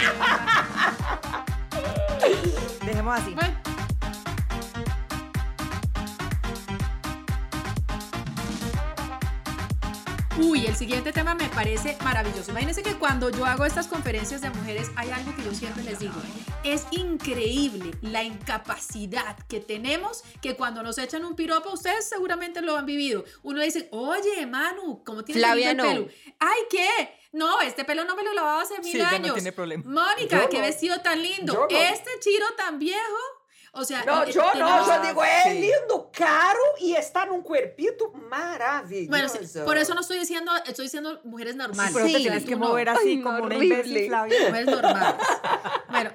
[2.83, 3.35] Dejemos así.
[3.35, 3.55] Bueno.
[10.37, 12.49] Uy, el siguiente tema me parece maravilloso.
[12.51, 15.99] Imagínense que cuando yo hago estas conferencias de mujeres hay algo que yo siempre les
[15.99, 16.15] digo.
[16.65, 22.75] Es increíble la incapacidad que tenemos que cuando nos echan un piropo, ustedes seguramente lo
[22.75, 23.24] han vivido.
[23.43, 25.84] Uno dice, oye, Manu, ¿cómo tienes Flavia, el no.
[25.84, 26.07] pelo?
[26.39, 27.19] Ay, ¿qué?
[27.34, 29.34] No, este pelo no me lo lavaba hace mil Sí, ella no años.
[29.36, 29.84] tiene problema.
[29.86, 30.63] Mónica, Yo qué no.
[30.63, 31.67] vestido tan lindo.
[31.69, 31.77] Yo.
[31.77, 33.17] Este chiro tan viejo.
[33.77, 35.60] O sea, Não, eh, não, tenemos- eu digo, sim.
[35.60, 39.10] lindo, caro e está num cuerpito maravilhoso.
[39.10, 41.94] Bueno, sí, por eso no estoy diciendo, estoy diciendo mujeres normales.
[41.94, 42.67] Pero te Sí, tienes que tú no.
[42.70, 44.10] mover así Ay, no, como una imbécil.
[44.12, 45.15] Mujeres normales.
[45.89, 46.10] Bueno,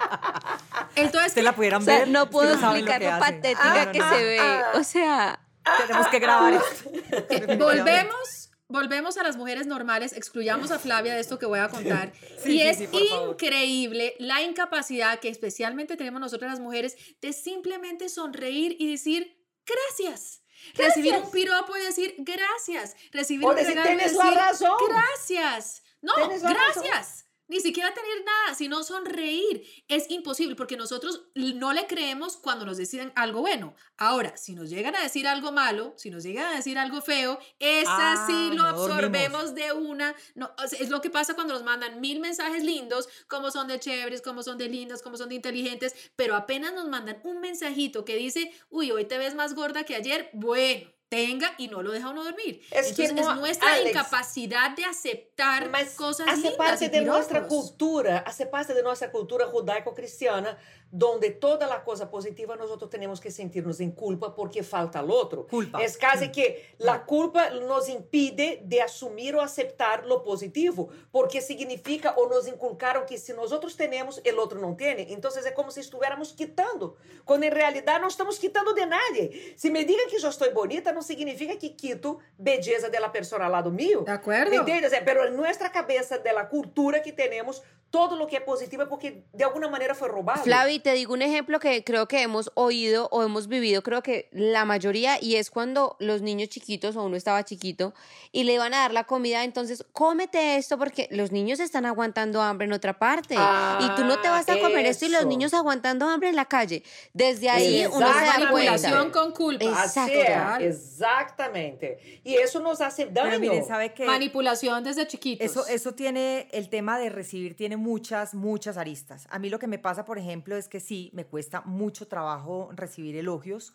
[0.97, 2.09] entonces, Ustedes la pudieran O sea, ver.
[2.09, 4.21] no es puedo explicar lo patética Ah, que no, se no.
[4.23, 4.63] ve.
[4.75, 5.41] O sea,
[5.87, 7.57] Tenemos que grabar esto.
[7.59, 8.40] volvemos,
[8.71, 12.13] volvemos a las mujeres normales, excluyamos a Flavia de esto que voy a contar.
[12.43, 13.29] Sí, y sí, es sí, por favor.
[13.33, 20.43] increíble la incapacidad que especialmente tenemos nosotras las mujeres de simplemente sonreír y decir gracias.
[20.75, 22.97] Recibir un piropo y decir gracias.
[23.13, 24.79] Recibir O un decir, regalo y "Tienes la decir razón".
[24.89, 25.83] gracias.
[26.03, 27.27] No, gracias.
[27.51, 29.65] Ni siquiera tener nada, sino sonreír.
[29.89, 33.75] Es imposible porque nosotros no le creemos cuando nos deciden algo bueno.
[33.97, 37.41] Ahora, si nos llegan a decir algo malo, si nos llegan a decir algo feo,
[37.59, 38.91] esa Ah, sí lo no dormimos.
[38.91, 40.15] absorbemos de una.
[40.37, 44.23] No, es lo que pasa cuando nos mandan mil mensajes lindos, como son de chéveres,
[44.23, 48.15] como son de lindas, como son de inteligentes, pero apenas nos mandan un mensajito que
[48.15, 50.89] dice, uy, hoy te ves más gorda que ayer, bueno.
[51.11, 52.63] Tenga y no lo deja uno dormir.
[52.71, 57.01] Es que no- es nuestra Alex, incapacidad de aceptar Mas cosas hace lindas parte de
[57.01, 60.57] nuestra cultura, hace parte de nuestra cultura judaico-cristiana,
[60.93, 65.47] donde toda la cosa positiva nosotros tenemos que sentirnos en culpa porque falta al otro.
[65.49, 65.83] Culpa.
[65.83, 72.15] Es casi que la culpa nos impide de asumir o aceptar lo positivo, porque significa
[72.17, 75.13] o nos inculcaron que si nosotros tenemos, el otro no tiene.
[75.13, 79.55] Entonces es como si estuviéramos quitando, cuando en realidad no estamos quitando de nadie.
[79.57, 83.47] Si me digan que yo estoy bonita, no significa que quito belleza de la persona
[83.47, 84.03] al lado mío.
[84.03, 84.51] De acuerdo.
[84.51, 84.93] ¿Me entiendes?
[84.93, 88.85] Eh, Pero en nuestra cabeza, de la cultura que tenemos, todo lo que es positivo
[88.85, 90.45] es porque de alguna manera fue robado.
[90.45, 94.29] Flavi, te digo un ejemplo que creo que hemos oído o hemos vivido, creo que
[94.31, 97.93] la mayoría, y es cuando los niños chiquitos o uno estaba chiquito
[98.31, 102.41] y le iban a dar la comida, entonces cómete esto porque los niños están aguantando
[102.41, 105.29] hambre en otra parte y tú no te vas a comer esto y los eso.
[105.29, 106.85] niños aguantando hambre en la calle.
[107.13, 108.39] Desde ahí uno se da.
[108.39, 109.21] Manipulación cuenta.
[109.21, 109.83] con culpa.
[109.83, 110.90] Así Exacto.
[110.91, 112.21] Exactamente.
[112.25, 113.31] Y eso nos hace daño.
[113.31, 114.07] Pero miren, ¿sabe qué?
[114.07, 115.45] Manipulación desde chiquitos.
[115.45, 119.27] Eso, eso tiene, el tema de recibir tiene muchas, muchas aristas.
[119.31, 122.71] A mí lo que me pasa, por ejemplo, es que sí, me cuesta mucho trabajo
[122.73, 123.75] recibir elogios.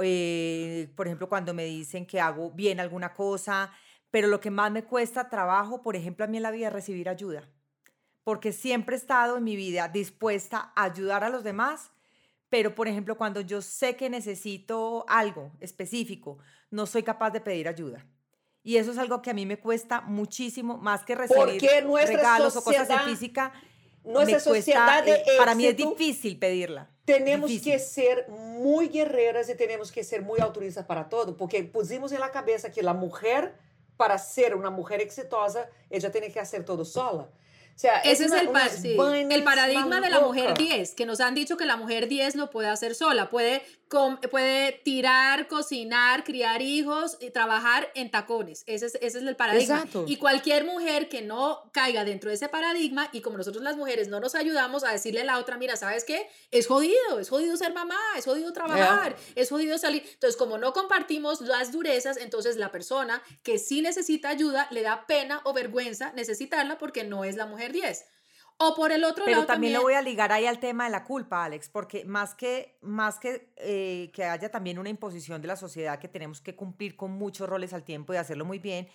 [0.00, 3.72] Eh, por ejemplo, cuando me dicen que hago bien alguna cosa,
[4.10, 6.72] pero lo que más me cuesta trabajo, por ejemplo, a mí en la vida es
[6.72, 7.48] recibir ayuda.
[8.24, 11.90] Porque siempre he estado en mi vida dispuesta a ayudar a los demás,
[12.50, 16.38] pero por ejemplo, cuando yo sé que necesito algo específico,
[16.70, 18.04] no soy capaz de pedir ayuda.
[18.62, 21.62] Y eso es algo que a mí me cuesta muchísimo, más que recibir
[22.06, 23.52] regalos o cosas sociedad- física.
[24.04, 26.90] nuestra me cuesta, sociedad de eh, para mí es difícil pedirla.
[27.04, 27.72] Tenemos Difícil.
[27.72, 32.20] que ser muy guerreras y tenemos que ser muy altruistas para todo, porque pusimos en
[32.20, 33.54] la cabeza que la mujer,
[33.96, 37.28] para ser una mujer exitosa, ella tiene que hacer todo sola.
[37.80, 40.58] Sea, Ese es una- el, pa- unas sí, vainas el paradigma de la mujer malucas.
[40.68, 43.62] 10, que nos han dicho que la mujer 10 lo puede hacer sola, puede,
[44.30, 48.62] puede tirar, cocinar, criar hijos y trabajar en tacones.
[48.66, 49.78] Ese es, ese es el paradigma.
[49.78, 50.04] Exacto.
[50.06, 54.08] Y cualquier mujer que no caiga dentro de ese paradigma y como nosotros las mujeres
[54.08, 56.28] no nos ayudamos a decirle a la otra, mira, ¿sabes qué?
[56.50, 60.02] Es jodido, es jodido ser mamá, es jodido trabajar, es jodido salir.
[60.04, 65.06] Entonces, como no compartimos las durezas, entonces la persona que sí necesita ayuda le da
[65.06, 68.04] pena o vergüenza necesitarla porque no es la mujer 10.
[68.62, 70.84] O por el otro Pero lado también también, lo voy a ligar ahí al tema
[70.84, 75.40] de la culpa, Alex, porque más que, más que, eh, que haya también una imposición
[75.40, 78.58] de la sociedad que tenemos que cumplir con muchos roles al tiempo y hacerlo muy
[78.58, 78.86] bien,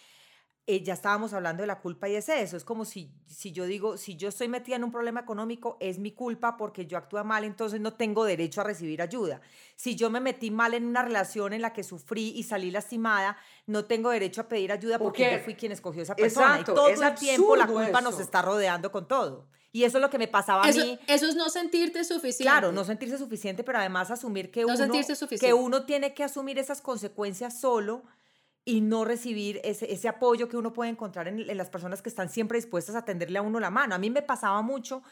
[0.67, 3.65] eh, ya estábamos hablando de la culpa y es eso, es como si, si yo
[3.65, 7.23] digo, si yo estoy metida en un problema económico, es mi culpa porque yo actúo
[7.23, 9.41] mal, entonces no tengo derecho a recibir ayuda.
[9.75, 13.37] Si yo me metí mal en una relación en la que sufrí y salí lastimada,
[13.67, 16.47] no tengo derecho a pedir ayuda porque, Porque- yo fui quien escogió a esa persona.
[16.59, 19.47] Exacto, y todo el tiempo la culpa nos está rodeando con todo.
[19.71, 20.97] Y eso es lo que me pasaba a eso, mí.
[21.05, 22.43] eso es no sentirte suficiente.
[22.43, 24.89] Claro, no sentirse suficiente, pero además asumir que, No uno,
[25.37, 28.03] que uno tiene que asumir esas consecuencias solo
[28.65, 32.29] y no recibir ese, ese apoyo que uno puede encontrar en, las personas que están
[32.29, 33.93] siempre dispuestas a tenderle a uno la mano.
[33.93, 35.03] A mí me pasaba mucho,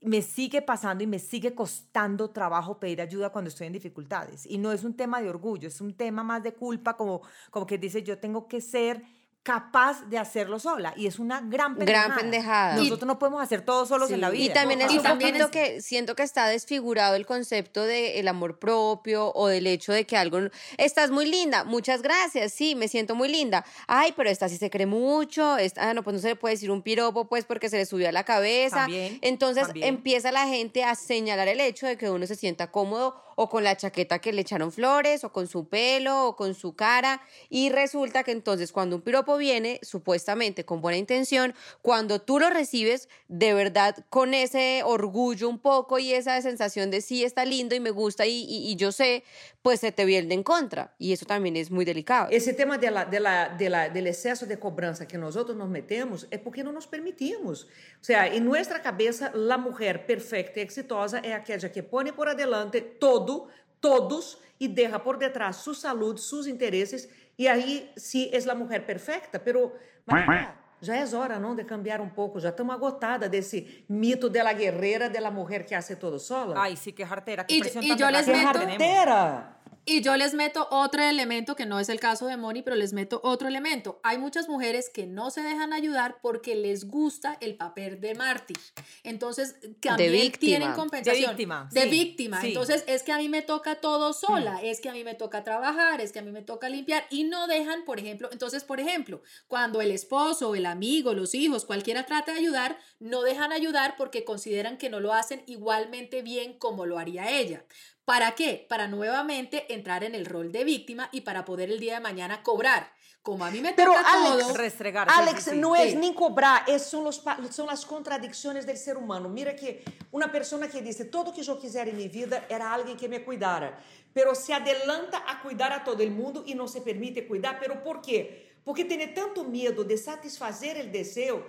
[0.00, 4.46] me sigue pasando y me sigue costando trabajo pedir ayuda cuando estoy en dificultades.
[4.46, 7.66] Y no es un tema de orgullo, es un tema más de culpa, como, como
[7.66, 9.04] que dice, yo tengo que ser
[9.44, 10.94] capaz de hacerlo sola.
[10.96, 12.06] Y es una gran pendejada.
[12.06, 12.74] Gran pendejada.
[12.76, 14.42] Nosotros no podemos hacer todo solos en la vida.
[14.42, 17.82] Y también es Y un también poquito es- que siento que está desfigurado el concepto
[17.84, 20.38] del amor propio o del hecho de que algo
[20.78, 23.64] estás muy linda, muchas gracias, sí, me siento muy linda.
[23.86, 26.54] Ay, pero esta sí se cree mucho, esta, ah, no, pues no se le puede
[26.54, 28.76] decir un piropo pues porque se le subió a la cabeza.
[28.76, 29.88] También, Entonces también.
[29.88, 33.62] empieza la gente a señalar el hecho de que uno se sienta cómodo o con
[33.64, 37.68] la chaqueta que le echaron flores o con su pelo o con su cara y
[37.68, 43.08] resulta que entonces cuando un piropo viene supuestamente con buena intención, cuando tú lo recibes
[43.28, 47.80] de verdad con ese orgullo un poco y esa sensación de sí está lindo y
[47.80, 49.24] me gusta y, y- y yo sé,
[49.62, 52.28] pues se te viene en contra y eso también es muy delicado.
[52.30, 56.62] Esse tema dela, dela, del excesso de cobrança que nós outros nos metemos é porque
[56.62, 57.64] não nos permitimos.
[58.00, 62.28] O sea, em nossa cabeça, a mulher perfeita e exitosa é aquela que põe por
[62.28, 63.48] adelante todo,
[63.80, 68.84] todos e deixa por detrás sua saúde, seus interesses e aí sim é a mulher
[68.86, 69.72] perfeita, pero
[70.06, 74.52] Maria, já é hora não de cambiar um pouco, já estamos agotada desse mito dela
[74.52, 76.54] guerreira, dela mulher que hace todo sola.
[76.62, 77.44] Ay, sí, qué jartera.
[77.44, 79.53] Qué Y- presión y tan yo les que meto- jartera!
[79.86, 82.94] Y yo les meto otro elemento que no es el caso de Moni, pero les
[82.94, 84.00] meto otro elemento.
[84.02, 88.56] Hay muchas mujeres que no se dejan ayudar porque les gusta el papel de mártir.
[89.02, 90.38] Entonces, también víctima.
[90.58, 91.22] tienen compensación.
[91.22, 92.40] De víctima, De sí, víctima.
[92.40, 92.48] sí.
[92.48, 95.44] Entonces, es que a mí me toca todo sola, es que a mí me toca
[95.44, 98.80] trabajar, es que a mí me toca limpiar y no dejan, por ejemplo, entonces, por
[98.80, 103.96] ejemplo, cuando el esposo, el amigo, los hijos, cualquiera trata de ayudar, no dejan ayudar
[103.98, 107.64] porque consideran que no lo hacen igualmente bien como lo haría ella.
[108.04, 108.66] ¿Para qué?
[108.68, 112.42] Para nuevamente entrar en el rol de víctima y para poder el día de mañana
[112.42, 112.92] cobrar.
[113.22, 115.08] Como a mí me Pero, toca Alex, todo, Restregar.
[115.10, 115.96] Alex, sí, é Sí.
[115.96, 119.30] nem cobrar, é, são, os, pa- são as contradições do ser humano.
[119.30, 122.94] Mira que uma pessoa que disse, tudo que eu quiser em minha vida era alguém
[122.94, 123.78] que me cuidara.
[124.12, 127.58] Pero se adelanta a cuidar a todo mundo e não se permite cuidar.
[127.58, 128.52] Pero por quê?
[128.62, 131.42] Porque tem tanto medo de satisfazer o desejo.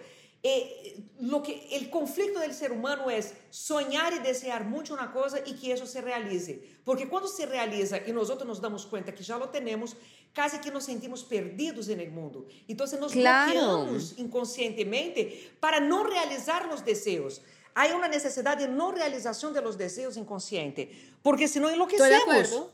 [0.48, 5.40] Eh, lo que, el conflicto del ser humano es soñar y desear mucho una cosa
[5.44, 6.62] y que eso se realice.
[6.84, 9.98] Porque cuando se realiza y nosotros nos damos cuenta que ya lo tenemos,
[10.34, 12.46] casi que nos sentimos perdidos en el mundo.
[12.68, 13.54] Entonces nos Claro.
[13.54, 17.42] bloqueamos inconscientemente para no realizar los deseos.
[17.74, 20.92] Hay una necesidad de no realización de los deseos inconsciente,
[21.24, 22.10] porque si no estoy enloquecemos.
[22.10, 22.72] de acuerdo.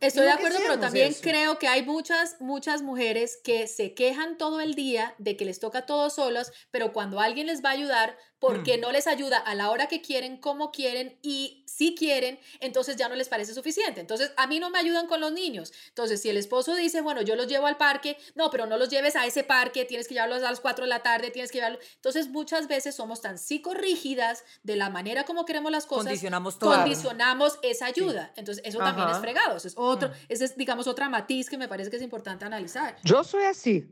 [0.00, 1.22] Estoy de acuerdo, pero también eso.
[1.22, 5.58] creo que hay muchas, muchas mujeres que se quejan todo el día de que les
[5.58, 9.54] toca todo solas, pero cuando alguien les va a ayudar, porque no les ayuda a
[9.54, 14.00] la hora que quieren, como quieren y si quieren, entonces ya no les parece suficiente.
[14.00, 15.72] Entonces, a mí no me ayudan con los niños.
[15.88, 18.88] Entonces, si el esposo dice, bueno, yo los llevo al parque, no, pero no los
[18.88, 21.58] lleves a ese parque, tienes que llevarlos a las 4 de la tarde, tienes que
[21.58, 21.80] llevarlos.
[21.96, 26.04] Entonces, muchas veces somos tan psicorrígidas de la manera como queremos las cosas.
[26.04, 26.74] Condicionamos todo.
[26.74, 28.32] Condicionamos esa ayuda.
[28.36, 29.20] Entonces, eso también es Ajá.
[29.20, 29.56] fregado.
[29.56, 32.96] Eso es otro, ese es, digamos, otra matiz que me parece que es importante analizar.
[33.04, 33.88] Eu sou assim.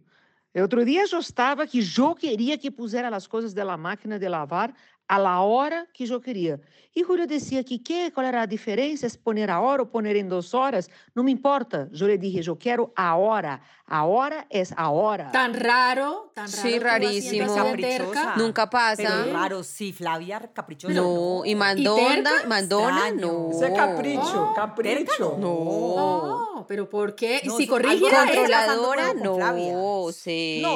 [0.56, 4.72] Outro dia eu estava que eu queria que pusera as coisas da máquina de lavar
[5.18, 6.60] la hora que eu queria.
[6.94, 10.16] E Julio dizia que, que qual era a diferença, se poner a hora ou poner
[10.16, 11.90] em duas horas, não me importa.
[11.92, 15.30] Eu lhe dije, eu quero a hora, Ahora es ahora.
[15.30, 16.62] Tan raro, tan raro.
[16.62, 17.54] Sí, que rarísimo.
[17.54, 18.34] Caprichosa.
[18.36, 18.96] Nunca pasa.
[18.96, 20.94] Pero raro, sí, Flavia caprichosa.
[20.94, 21.58] No, y terca?
[21.58, 23.50] Mandona, Mandona, Extraño.
[23.52, 23.62] no.
[23.66, 25.36] É capricho, Oh, capricho.
[25.38, 26.54] No.
[26.54, 27.42] No, pero ¿por qué?
[27.44, 28.66] No, si sí, corrige algo a controla- ella.
[28.66, 29.38] Controladora, pasando con
[29.72, 30.72] no, cero.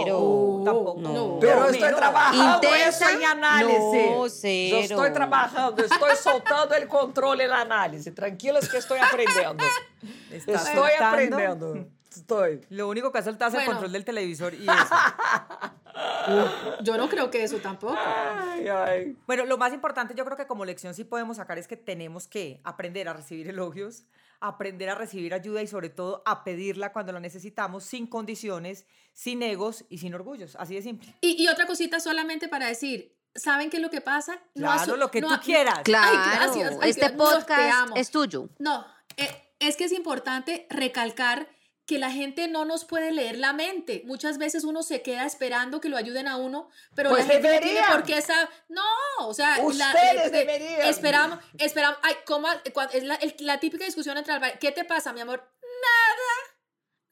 [0.58, 1.00] No, tampoco.
[1.00, 1.38] No.
[1.40, 1.96] Pero menos.
[1.96, 2.88] trabalhando Intensa?
[3.12, 4.10] isso em análise.
[4.10, 4.76] No, cero.
[4.80, 8.10] estou trabalhando, estou soltando o controle na análise.
[8.10, 9.64] Tranquilas que estou aprendendo.
[10.30, 11.04] Está Estou soltando.
[11.04, 11.97] aprendendo.
[12.14, 12.60] Estou.
[12.70, 13.72] Lo único que ha soltado es el Bueno.
[13.72, 14.68] control del televisor y eso.
[16.82, 17.96] Yo no creo que eso tampoco.
[17.98, 19.16] Ai, ai.
[19.26, 22.28] Bueno, lo más importante yo creo que como lección sí podemos sacar es que tenemos
[22.28, 24.04] que aprender a recibir elogios,
[24.40, 29.42] aprender a recibir ayuda y sobre todo a pedirla cuando la necesitamos sin condiciones, sin
[29.42, 30.54] egos y sin orgullos.
[30.56, 31.14] Así de simple.
[31.20, 34.40] Y, y otra cosita solamente para decir, ¿saben qué es lo que pasa?
[34.54, 35.80] No Claro, lo que no tú quieras.
[35.84, 36.76] Claro, Ay, gracias.
[36.80, 38.50] Ay, este podcast es tuyo.
[38.58, 41.48] No, eh, es que es importante recalcar
[41.88, 44.02] que la gente no nos puede leer la mente.
[44.04, 47.54] Muchas veces uno se queda esperando que lo ayuden a uno, pero Pues la gente
[47.54, 48.48] no tiene por qué saber.
[48.68, 48.84] No,
[49.20, 50.82] o sea, Ustedes deberían.
[50.82, 51.98] Esperamos, esperamos.
[52.02, 52.46] Ay, ¿cómo?
[52.92, 55.38] Es la, el- la típica discusión entre alba- ¿Qué te pasa, mi amor?
[55.62, 56.34] Nada,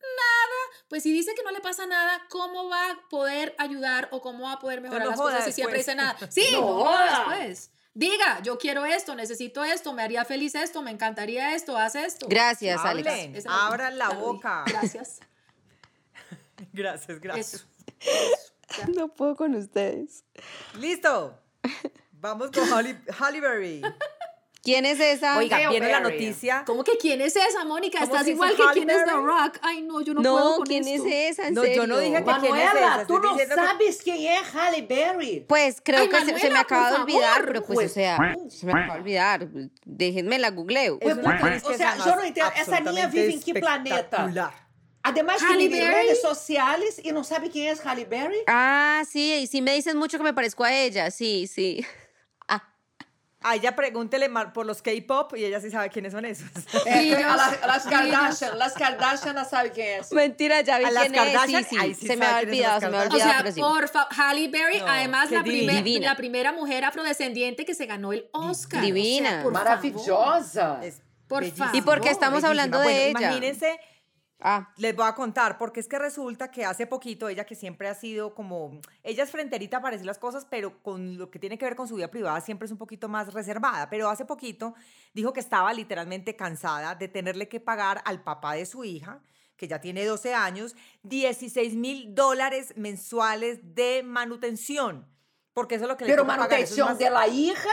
[0.03, 0.85] nada.
[0.89, 4.45] Pues si dice que no le pasa nada, ¿cómo va a poder ayudar o cómo
[4.45, 6.17] va a poder mejorar no las cosas si siempre dice nada?
[6.31, 7.47] Sí, No no, joda joda.
[7.97, 12.27] Diga, yo quiero esto, necesito esto, me haría feliz esto, me encantaría esto, haz esto.
[12.29, 13.09] Gracias, Alex.
[13.09, 14.65] Hablen, abran la boca.
[14.67, 15.21] Gracias.
[16.75, 17.55] Gracias, gracias.
[17.55, 17.67] Eso.
[18.95, 20.25] No puedo con ustedes.
[20.79, 21.39] Listo.
[22.13, 23.83] Vamos con Holly, Halle Berry.
[24.67, 25.39] ¿Quién es esa?
[25.39, 26.65] Oiga, viene la noticia.
[26.67, 28.01] ¿Cómo que quién es esa, Mónica?
[28.01, 29.13] ¿Cómo Estás igual que quién es The?
[29.13, 29.59] Rock.
[29.63, 31.07] Ay, no, yo no, puedo no, con ¿quién esto.
[31.07, 31.47] es esa?
[31.47, 33.05] ¿En No, yo no dije que- quién es Manuela, esa?
[33.05, 35.45] diciendo que- sabes quem é Halle Berry?
[35.49, 37.47] Pues creo Ay, que se- se, me Manuela, acaba de olvidar, favor.
[37.47, 38.19] pero pues, Pues, o sea,
[38.51, 39.49] se me acaba de olvidar.
[39.85, 40.99] Déjenme la googleo.
[41.01, 44.53] Es una actriz o sea, es yo no entiendo, esa niña vive en qué planeta?
[45.05, 46.07] Además que Halle vive en Berry.
[46.09, 48.39] redes sociales e não sabe quem é Halle Berry?
[48.49, 51.87] Ah, sí, y sí me dicen mucho que me parezco a ella, sí, sí.
[53.49, 56.49] A ella pregúntele por los K-pop y ella sí sabe quiénes son esos.
[56.87, 57.85] A las, a las.
[57.85, 60.01] Kardashian, las Kardashian não sabe quem é.
[60.13, 62.39] Mentira, ya vi A las quién es, sí, Kardashian, sí, ahí sí se me ha
[62.39, 63.29] olvidado, las se me ha Kardashian.
[63.29, 63.61] O sea, sí.
[63.61, 66.07] por Halle Berry, No, además la, primer- divina.
[66.11, 68.81] la primera mujer afrodescendiente que se ganó el Oscar.
[68.83, 69.29] Divina.
[69.29, 69.55] O sea, por
[70.05, 70.85] favor.
[70.85, 71.45] Es Por.
[71.45, 72.49] ¿Y por qué estamos bellísima.
[72.49, 73.21] hablando de ella?
[73.21, 73.79] Imagínense,
[74.39, 77.89] Ah, les voy a contar, porque es que resulta que hace poquito, ella que siempre
[77.89, 81.57] ha sido como, ella es frenterita para decir las cosas, pero con lo que tiene
[81.57, 84.75] que ver con su vida privada siempre es un poquito más reservada, pero hace poquito
[85.15, 89.23] dijo que estaba literalmente cansada de tenerle que pagar al papá de su hija,
[89.57, 95.09] que ya tiene 12 años, 16 mil dólares mensuales de manutención.
[95.55, 97.71] Porque eso es lo que le Pero pagar, es más- de la hija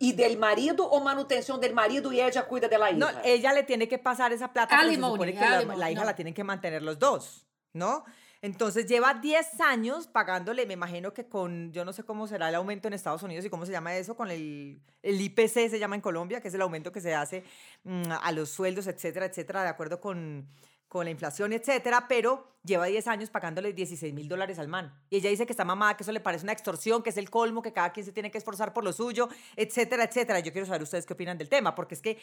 [0.00, 2.98] e del marido ou manutenção del marido e ella cuida de la hija?
[2.98, 6.00] No, ella le tiene que pasar esa plata, pero se supone que la, la hija
[6.00, 6.06] no.
[6.06, 8.04] la tienen que mantener los dos, ¿no?
[8.42, 12.54] Entonces lleva 10 años pagándole, me imagino que con, yo no sé cómo será el
[12.54, 15.96] aumento en Estados Unidos y cómo se llama eso, con el, el IPC se llama
[15.96, 17.44] en Colombia, que es el aumento que se hace
[17.84, 20.46] mm, a los sueldos, etcétera, etcétera, de acuerdo con,
[20.88, 24.92] con la inflación, etcétera, pero lleva 10 años pagándole 16 mil dólares al man.
[25.10, 27.30] Y ella dice que está mamada, que eso le parece una extorsión, que es el
[27.30, 30.40] colmo, que cada quien se tiene que esforzar por lo suyo, etcétera, etcétera.
[30.40, 32.18] Yo quiero saber ustedes qué opinan del tema, porque es que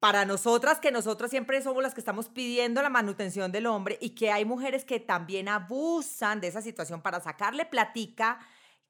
[0.00, 4.10] para nosotras, que nosotras siempre somos las que estamos pidiendo la manutención del hombre y
[4.10, 8.38] que hay mujeres que también abusan de esa situación para sacarle platica,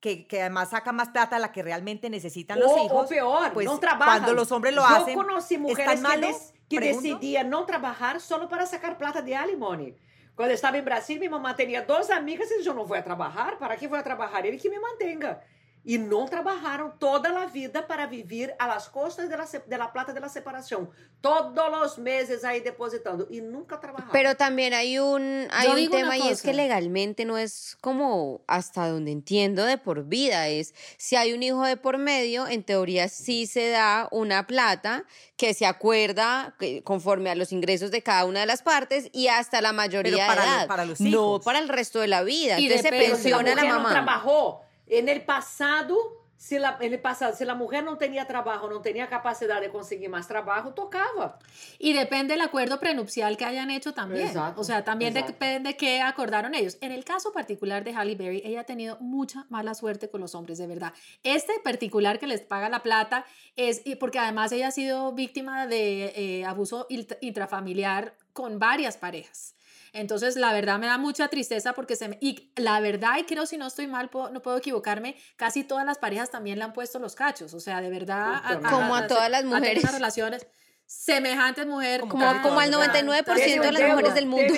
[0.00, 3.02] que, que además saca más plata a la que realmente necesitan los ou, hijos.
[3.02, 4.20] ou pior, pues, não trabalham.
[4.20, 8.20] Cuando los hombres lo Eu hacen, conheci ¿es mulheres tan que, que decidiam não trabalhar
[8.20, 9.96] só para sacar plata de alimony.
[10.36, 13.58] Quando eu estava em Brasília, minha mamãe tinha duas amigas e eu não vou trabalhar.
[13.58, 14.44] Para que vou trabalhar?
[14.44, 15.42] Ele que me mantenga.
[15.88, 19.46] E não trabalharam toda a vida para viver a las costas de la,
[19.78, 20.90] la plata de la separação.
[21.22, 23.26] Todos os meses aí depositando.
[23.30, 24.12] E nunca trabalharam.
[24.12, 28.42] Pero también hay un, hay Yo un tema y es que legalmente no es como
[28.46, 30.48] hasta donde entiendo de por vida.
[30.48, 35.04] Es si hay un hijo de por medio, en teoría sí se da una plata
[35.38, 39.62] que se acuerda conforme a los ingresos de cada una de las partes y hasta
[39.62, 40.66] la mayoría para de lo- edad.
[40.66, 41.44] para los no hijos.
[41.46, 42.60] para el resto de la vida.
[42.60, 43.90] Y Entonces se depende, Pero se a pensiona la mulher não mamá.
[43.90, 45.96] trabalhou, en el passado,
[46.36, 49.72] se la, en el passado, se a mulher não tinha trabalho, não tinha capacidade de
[49.72, 51.36] conseguir mais trabalho, tocava.
[51.80, 54.28] Y depende del acuerdo prenupcial que hayan hecho también.
[54.28, 55.32] Exacto, o sea, también exacto.
[55.32, 56.78] depende qué acordaron ellos.
[56.80, 60.36] En el caso particular de Halle Berry, ella ha tenido mucha mala suerte con los
[60.36, 60.92] hombres, de verdad.
[61.24, 63.24] Este particular que les paga la plata
[63.56, 69.56] es porque además ella ha sido víctima de eh, abuso int- intrafamiliar con varias parejas.
[70.00, 72.18] Entonces, la verdad me da mucha tristeza porque se me...
[72.20, 75.84] Y la verdad, y creo si no estoy mal, puedo- no puedo equivocarme, casi todas
[75.84, 77.52] las parejas también le han puesto los cachos.
[77.54, 78.42] O sea, de verdad...
[78.70, 79.90] Como a todas las mujeres.
[79.92, 80.46] relaciones...
[80.86, 82.00] semejantes mujeres.
[82.00, 83.24] Como Como, como al todas, ¿verdad?
[83.26, 84.54] 99% de las mujeres del mundo.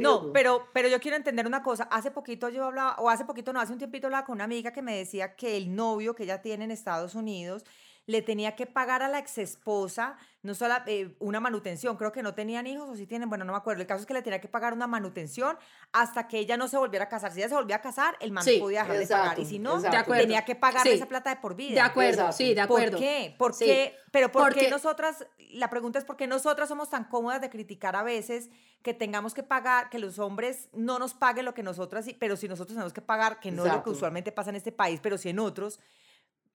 [0.00, 1.84] No, pero, pero yo quiero entender una cosa.
[1.90, 4.72] Hace poquito yo hablaba, o hace poquito no, hace un tiempito hablaba con una amiga
[4.72, 7.64] que me decía que el novio que ella tiene en Estados Unidos
[8.06, 12.34] le tenía que pagar a la exesposa no solo eh, una manutención, creo que no
[12.34, 13.80] tenían hijos o sí tienen, bueno, no me acuerdo.
[13.80, 15.56] El caso es que le tenía que pagar una manutención
[15.92, 17.32] hasta que ella no se volviera a casar.
[17.32, 19.38] Si ella se volvía a casar, el man Sí, podía dejar de pagar.
[19.38, 20.96] Y si no, tenía que pagarle Sí.
[20.98, 21.74] esa plata de por vida.
[21.76, 22.36] De acuerdo, Exacto.
[22.36, 22.90] sí, de acuerdo.
[22.92, 23.34] ¿Por qué?
[23.38, 23.64] ¿Por Sí.
[23.64, 23.96] qué?
[24.12, 27.48] Pero ¿por Porque- qué nosotras, la pregunta es por qué nosotras somos tan cómodas de
[27.48, 28.50] criticar a veces
[28.82, 32.36] que tengamos que pagar, que los hombres no nos paguen lo que nosotras, sí, pero
[32.36, 35.00] si nosotros tenemos que pagar, que no es lo que usualmente pasa en este país,
[35.02, 35.80] pero si en otros,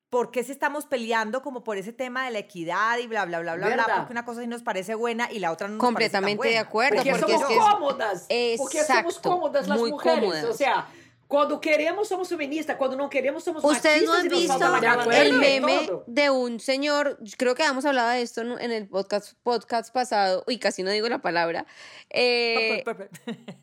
[0.10, 3.40] ¿por qué se estamos peleando como por ese tema de la equidad y bla, bla,
[3.42, 3.86] bla, bla, bla?
[3.98, 6.64] Porque una cosa sí nos parece buena y la otra no nos Completamente parece de
[6.64, 6.90] tan buena.
[6.90, 8.26] acuerdo, Porque, porque somos es que es- cómodas.
[8.58, 10.20] Porque somos Exacto, cómodas las muy mujeres.
[10.20, 10.44] cómodas.
[10.46, 10.88] O sea,
[11.30, 16.32] cuando queremos somos feministas, cuando no queremos somos Ustedes no han visto el meme de
[16.32, 20.82] un señor, creo que habíamos hablado de esto en el podcast, podcast pasado, y casi
[20.82, 21.68] no digo la palabra,
[22.10, 22.84] eh,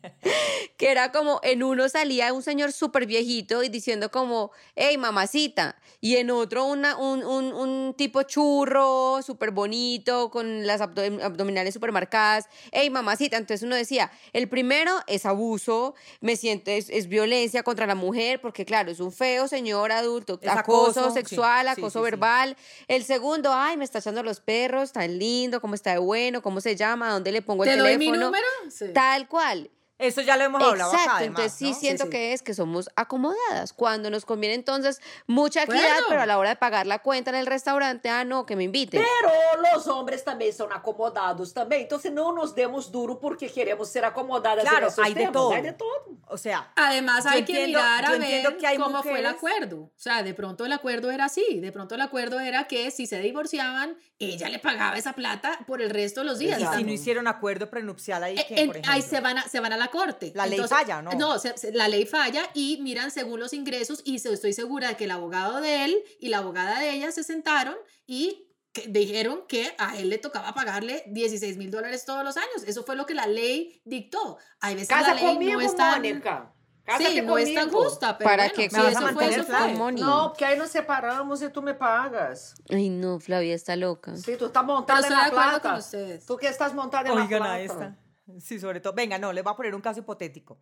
[0.77, 5.75] que era como en uno salía un señor súper viejito y diciendo como, hey mamacita,
[5.99, 11.73] y en otro una, un, un, un tipo churro, súper bonito, con las abdo- abdominales
[11.73, 17.09] súper marcadas, hey mamacita, entonces uno decía, el primero es abuso, me siento, es, es
[17.09, 21.99] violencia contra la mujer, porque claro, es un feo señor adulto, acoso, sexual, sí, acoso
[21.99, 22.11] sí, sí.
[22.11, 26.41] verbal, el segundo, ay, me está echando los perros, tan lindo, cómo está de bueno,
[26.41, 28.17] cómo se llama, dónde le pongo el ¿Te doy teléfono.
[28.17, 28.45] mi número?
[28.69, 28.85] Sí.
[28.93, 29.69] Tal cual.
[29.99, 31.75] Eso ya lo hemos hablado acá, Exacto, además, entonces sí ¿no?
[31.79, 32.09] siento sí.
[32.11, 33.73] que es que somos acomodadas.
[33.73, 36.05] Cuando nos conviene entonces mucha equidad, Bueno.
[36.09, 38.63] pero a la hora de pagar la cuenta en el restaurante, ah, no, que me
[38.63, 39.01] inviten.
[39.01, 39.31] Pero
[39.73, 41.81] los hombres também são acomodados também.
[41.83, 45.19] Então, se não nos demos duro porque queremos ser acomodadas Claro, en esos hay de
[45.21, 45.51] temas, todo.
[45.53, 46.17] hay de todo.
[46.29, 49.31] O sea, Además, hay que entiendo- mirar a ver que hay cómo fue el mujeres-
[49.37, 49.77] acuerdo.
[49.77, 51.59] O sea, de pronto el acuerdo era así.
[51.59, 55.81] De pronto el acuerdo era que si se divorciaban, ella le pagaba esa plata por
[55.81, 56.59] el resto de los días.
[56.61, 59.09] y si no hicieron acuerdo prenupcial ahí, ¿qué, en- por ahí ejemplo?
[59.09, 60.31] se van, a, se van a la corte.
[60.35, 61.11] La ley falla, ¿no?
[61.11, 64.89] No, se- se- la ley falla y miran según los ingresos y se- estoy segura
[64.89, 68.87] de que el abogado de él y la abogada de ella se sentaron y que
[68.89, 72.63] dijeron que a él le tocaba pagarle 16 mil dólares todos los años.
[72.67, 74.37] Eso fue lo que la ley dictó.
[74.59, 76.53] Hay veces Casa la ley comigo, no es tan, Mônica.
[76.85, 79.11] Cásate sí, no es tan justa, pero Para bueno, que si vas a eso fue,
[79.11, 79.73] mantener eso fue.
[79.99, 82.53] Não, porque aí nos separamos e tu me pagas.
[82.69, 84.15] Ay, no, Flavia está loca.
[84.15, 85.77] Sí, tú estás montada en la acuerdo con plata.
[85.79, 86.25] ustedes.
[86.25, 87.53] Tú que estás montada en la Oigan plata.
[87.55, 87.97] a esta.
[88.41, 88.93] Sí, sobre todo.
[88.93, 90.59] Venga, no, les voy a poner un caso hipotético.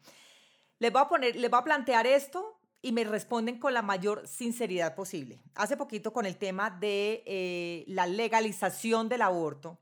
[0.79, 4.27] Les voy a poner, les voy a plantear esto y me responden con la mayor
[4.27, 5.41] sinceridad posible.
[5.55, 9.79] Hace poquito con el tema de eh, la legalización del aborto,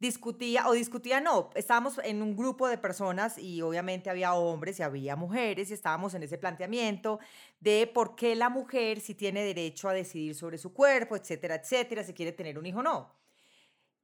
[0.00, 4.82] discutía, o discutía no, estábamos en un grupo de personas y obviamente había hombres y
[4.82, 7.20] había mujeres y estábamos en ese planteamiento
[7.60, 12.04] de por qué la mujer si tiene derecho a decidir sobre su cuerpo, etcétera, etcétera,
[12.04, 13.14] si quiere tener un hijo o no.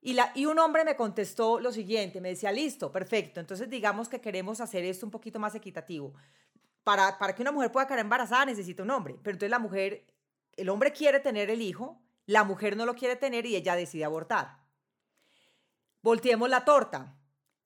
[0.06, 4.60] Y, un hombre me contestó lo siguiente, me decía, listo, perfecto, entonces digamos que queremos
[4.60, 6.14] hacer esto un poquito más equitativo.
[6.84, 10.06] Para, para que una mujer pueda quedar embarazada necesita un hombre, pero entonces la mujer,
[10.56, 14.04] el hombre quiere tener el hijo, la mujer no lo quiere tener y ella decide
[14.04, 14.58] abortar.
[16.02, 17.16] Volteemos la torta.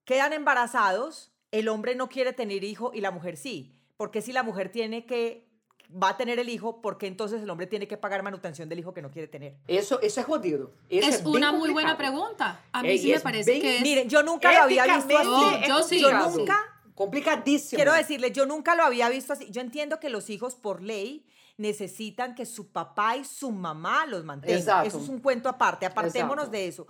[0.06, 3.78] Quedan embarazados, el hombre no quiere tener hijo y la mujer sí.
[3.98, 5.46] Porque si la mujer tiene que
[5.92, 8.78] va a tener el hijo, ¿por qué entonces el hombre tiene que pagar manutención del
[8.78, 9.56] hijo que no quiere tener?
[9.66, 10.72] Eso, eso es jodido.
[10.88, 12.60] Eso Es bien una muy buena pregunta.
[12.72, 13.82] A mí Ey, sí me es parece bien- que es...
[13.82, 15.66] Miren, yo nunca lo había visto así.
[15.68, 16.58] Yo es sí, Yo nunca,
[16.94, 17.76] Complicadísimo.
[17.78, 19.50] quiero decirles, yo nunca lo había visto así.
[19.50, 21.26] Yo entiendo que los hijos por ley
[21.56, 24.58] necesitan que su papá y su mamá los mantengan.
[24.58, 24.88] Exacto.
[24.88, 25.86] Eso es un cuento aparte.
[25.86, 26.56] Apartémonos Exacto.
[26.58, 26.86] de eso.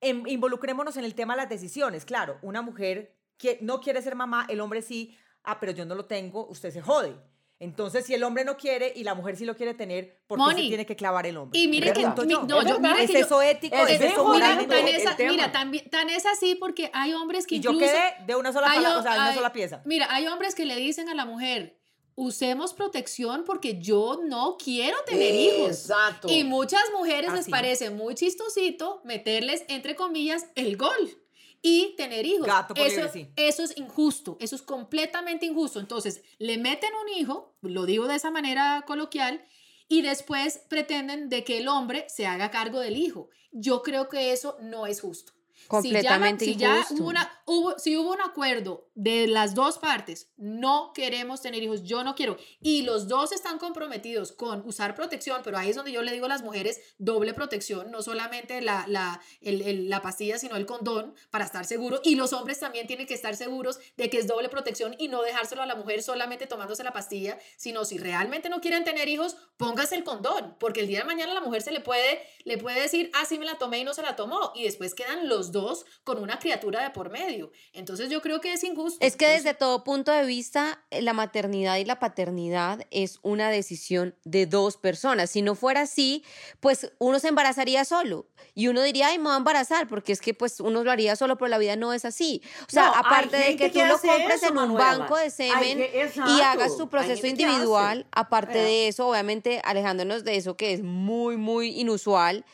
[0.00, 2.04] Em- involucrémonos en el tema de las decisiones.
[2.04, 5.16] Claro, una mujer que no quiere ser mamá, el hombre sí.
[5.44, 7.16] Ah, pero yo no lo tengo, usted se jode.
[7.60, 10.54] Entonces, si el hombre no quiere y la mujer sí lo quiere tener, ¿por qué
[10.62, 11.58] se tiene que clavar el hombre?
[11.60, 12.42] y mire que- mi- yo.
[12.44, 12.80] no, Es yo- verdad.
[12.80, 13.76] mire ¿Es que yo- eso ético?
[13.76, 14.22] es ¿Es eso Mira,
[14.56, 14.74] moralmente?
[14.76, 17.92] tan esa, mira, tan, tan es así porque hay hombres que Y yo incluso...
[17.92, 19.82] quedé de una sola, hay o sea, de una hay- sola pieza.
[19.84, 21.76] Mira, hay hombres que le dicen a la mujer,
[22.14, 25.68] usemos protección porque yo no quiero tener hijos.
[25.68, 26.28] Exacto.
[26.30, 27.50] Y muchas mujeres les Así.
[27.50, 31.19] parece muy chistosito meterles, entre comillas, el gol
[31.62, 32.46] y tener hijos.
[32.46, 33.28] Gato por eso, sí.
[33.36, 35.80] eso es injusto, eso es completamente injusto.
[35.80, 39.44] Entonces, le meten un hijo, lo digo de esa manera coloquial,
[39.88, 43.28] y después pretenden de que el hombre se haga cargo del hijo.
[43.52, 45.32] Yo creo que eso no es justo.
[45.70, 46.94] Completamente si, ya, injusto.
[46.94, 51.82] hubo una, hubo, si hubo un acuerdo de las dos partes, no queremos tener hijos,
[51.84, 55.92] yo no quiero, y los dos están comprometidos con usar protección, pero ahí es donde
[55.92, 60.02] yo le digo a las mujeres doble protección, no solamente la, la, el- el- la
[60.02, 63.78] pastilla, sino el condón para estar seguro, y los hombres también tienen que estar seguros
[63.96, 67.38] de que es doble protección y no dejárselo a la mujer solamente tomándose la pastilla,
[67.56, 71.32] sino si realmente no quieren tener hijos, póngase el condón, porque el día de mañana
[71.32, 73.94] la mujer se le puede, le puede decir, ah, sí me la tomé y no
[73.94, 75.59] se la tomó, y después quedan los dos
[76.04, 77.50] con una criatura de por medio.
[77.72, 79.04] Entonces yo creo que es injusto.
[79.04, 83.50] Es que desde todo punto de vista, eh, la maternidad y la paternidad es una
[83.50, 85.30] decisión de dos personas.
[85.30, 86.24] Si no fuera así,
[86.60, 90.20] pues uno se embarazaría solo y uno diría, ay, me voy a embarazar, porque es
[90.20, 92.42] que pues uno lo haría solo, pero la vida no es así.
[92.66, 94.98] O sea, No, aparte de que tú lo compres eso, en un Manuela.
[94.98, 98.64] banco de semen que- y hagas tu proceso individual, aparte Eh.
[98.64, 102.44] de eso, obviamente alejándonos de eso que es muy, muy inusual.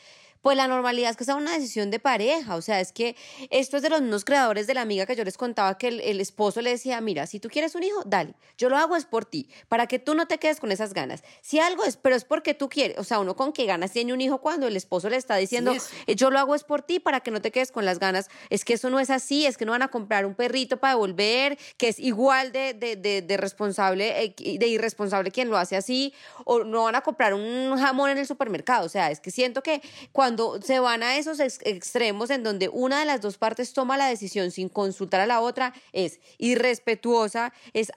[0.47, 3.17] Pues la normalidad es que sea una decisión de pareja, o sea, es que
[3.49, 5.99] esto es de los mismos creadores de la amiga que yo les contaba que el,
[5.99, 9.03] el esposo le decía, mira, si tú quieres un hijo, dale, yo lo hago es
[9.03, 11.21] por ti, para que tú no te quedes con esas ganas.
[11.41, 14.13] Si algo es, pero es porque tú quieres, o sea, uno con qué ganas tiene
[14.13, 15.73] un hijo cuando el esposo le está diciendo.
[16.05, 18.29] "Eh, yo lo hago es por ti, para que no te quedes con las ganas.
[18.49, 20.93] Es que eso no es así, es que no van a comprar un perrito para
[20.93, 25.75] devolver, que es igual de, de, de, de responsable, eh, de irresponsable quien lo hace
[25.75, 26.13] así,
[26.45, 28.85] o no van a comprar un jamón en el supermercado.
[28.85, 29.81] O sea, es que siento que
[30.13, 33.97] cuando se van a esos ex- extremos en donde una de las dos partes toma
[33.97, 37.91] la decisión sin consultar a la otra, es irrespetuosa, es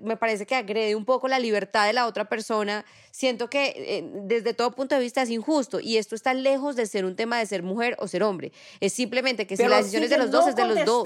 [0.00, 2.84] me parece que agrede un poco la libertad de la otra persona.
[3.10, 6.86] Siento que eh, desde todo punto de vista es injusto y esto está lejos de
[6.86, 8.52] ser un tema de ser mujer o ser hombre.
[8.80, 11.04] Es simplemente que si la decisión es de los dos, es de los dos.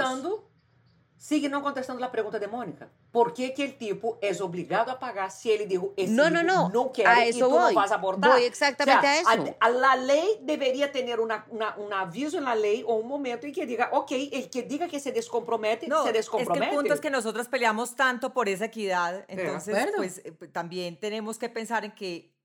[1.18, 2.90] Sigue não contestando a pergunta de Mônica.
[3.10, 6.34] Por que, que el tipo es obligado a pagar si ele dijo esse No, hijo
[6.34, 6.68] no, no.
[6.68, 7.40] não quer A e voy.
[7.40, 8.32] no vas a abortar?
[8.32, 9.54] Voy exactamente O sea, a eso.
[9.58, 13.08] A, a la lei deveria ter una, una, un aviso en la ley o un
[13.08, 16.18] momento en que diga, ok, el que diga que se descompromete, No, se es que
[16.18, 16.66] descompromete.
[16.66, 21.00] el punto es que nosotros peleamos tanto por esa equidad, entonces pues eh, pues, también
[21.00, 22.35] tenemos que pensar en que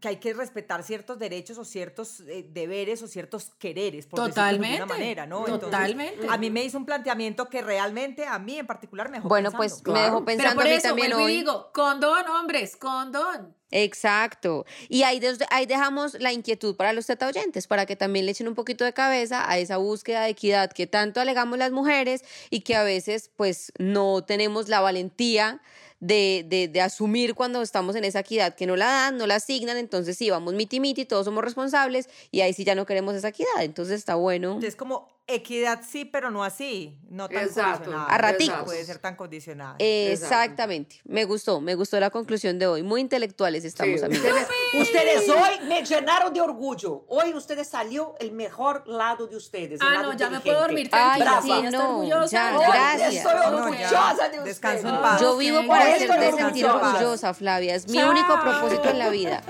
[0.00, 4.26] que hay que respetar ciertos derechos o ciertos eh, deberes o ciertos quereres, por decirlo
[4.28, 4.76] de Totalmente.
[4.82, 5.38] alguna manera, ¿no?
[5.40, 6.26] Entonces, Totalmente.
[6.28, 9.50] a mí me hizo un planteamiento que realmente a mí en particular me dejó Bueno,
[9.50, 9.82] pensando.
[9.82, 11.32] pues me dejó Pero pensando por a mí eso, también hoy.
[11.38, 13.54] digo, condón, hombres, condón.
[13.70, 14.64] Exacto.
[14.88, 15.20] Y ahí,
[15.50, 18.84] ahí dejamos la inquietud para los teta oyentes, para que también le echen un poquito
[18.84, 22.82] de cabeza a esa búsqueda de equidad que tanto alegamos las mujeres y que a
[22.82, 25.60] veces pues no tenemos la valentía
[26.00, 29.36] de, de, de asumir cuando estamos en esa equidad que no la dan, no la
[29.36, 33.14] asignan, entonces sí, vamos miti miti, todos somos responsables y ahí sí ya no queremos
[33.14, 34.58] esa equidad, entonces está bueno.
[34.62, 37.78] Es como equidad sí, pero no así, no tan Exacto.
[37.84, 38.06] condicionada.
[38.14, 38.58] A raticos.
[38.58, 39.76] No puede ser tan condicionada.
[39.78, 44.26] Exactamente, me gustó, me gustó la conclusión de hoy, muy intelectuales estamos Sí, amigos.
[44.26, 44.48] ustedes,
[44.88, 47.04] ustedes hoy me llenaron de orgullo.
[47.08, 49.80] Hoy ustedes salió el mejor lado de ustedes.
[49.82, 51.60] Ah, no, ya me puedo dormir Ay, tranquila.
[51.60, 52.26] sí, no, orgullosa.
[52.30, 53.14] ya, gracias.
[53.14, 54.94] Estoy No, orgullosa de descanso ustedes.
[54.96, 55.20] en paz.
[55.20, 57.74] Yo vivo para hacerte sentir orgullosa, Flavia.
[57.74, 58.10] Es mi Chao.
[58.10, 59.42] único propósito en la vida.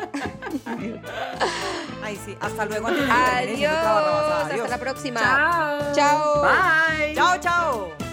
[2.03, 2.89] Ay, sí, hasta luego.
[2.89, 3.73] Adiós.
[3.73, 5.21] Hasta la próxima.
[5.21, 5.68] Chao.
[5.95, 6.43] Chao.
[6.43, 7.13] Bye.
[7.15, 8.08] Chao, chao.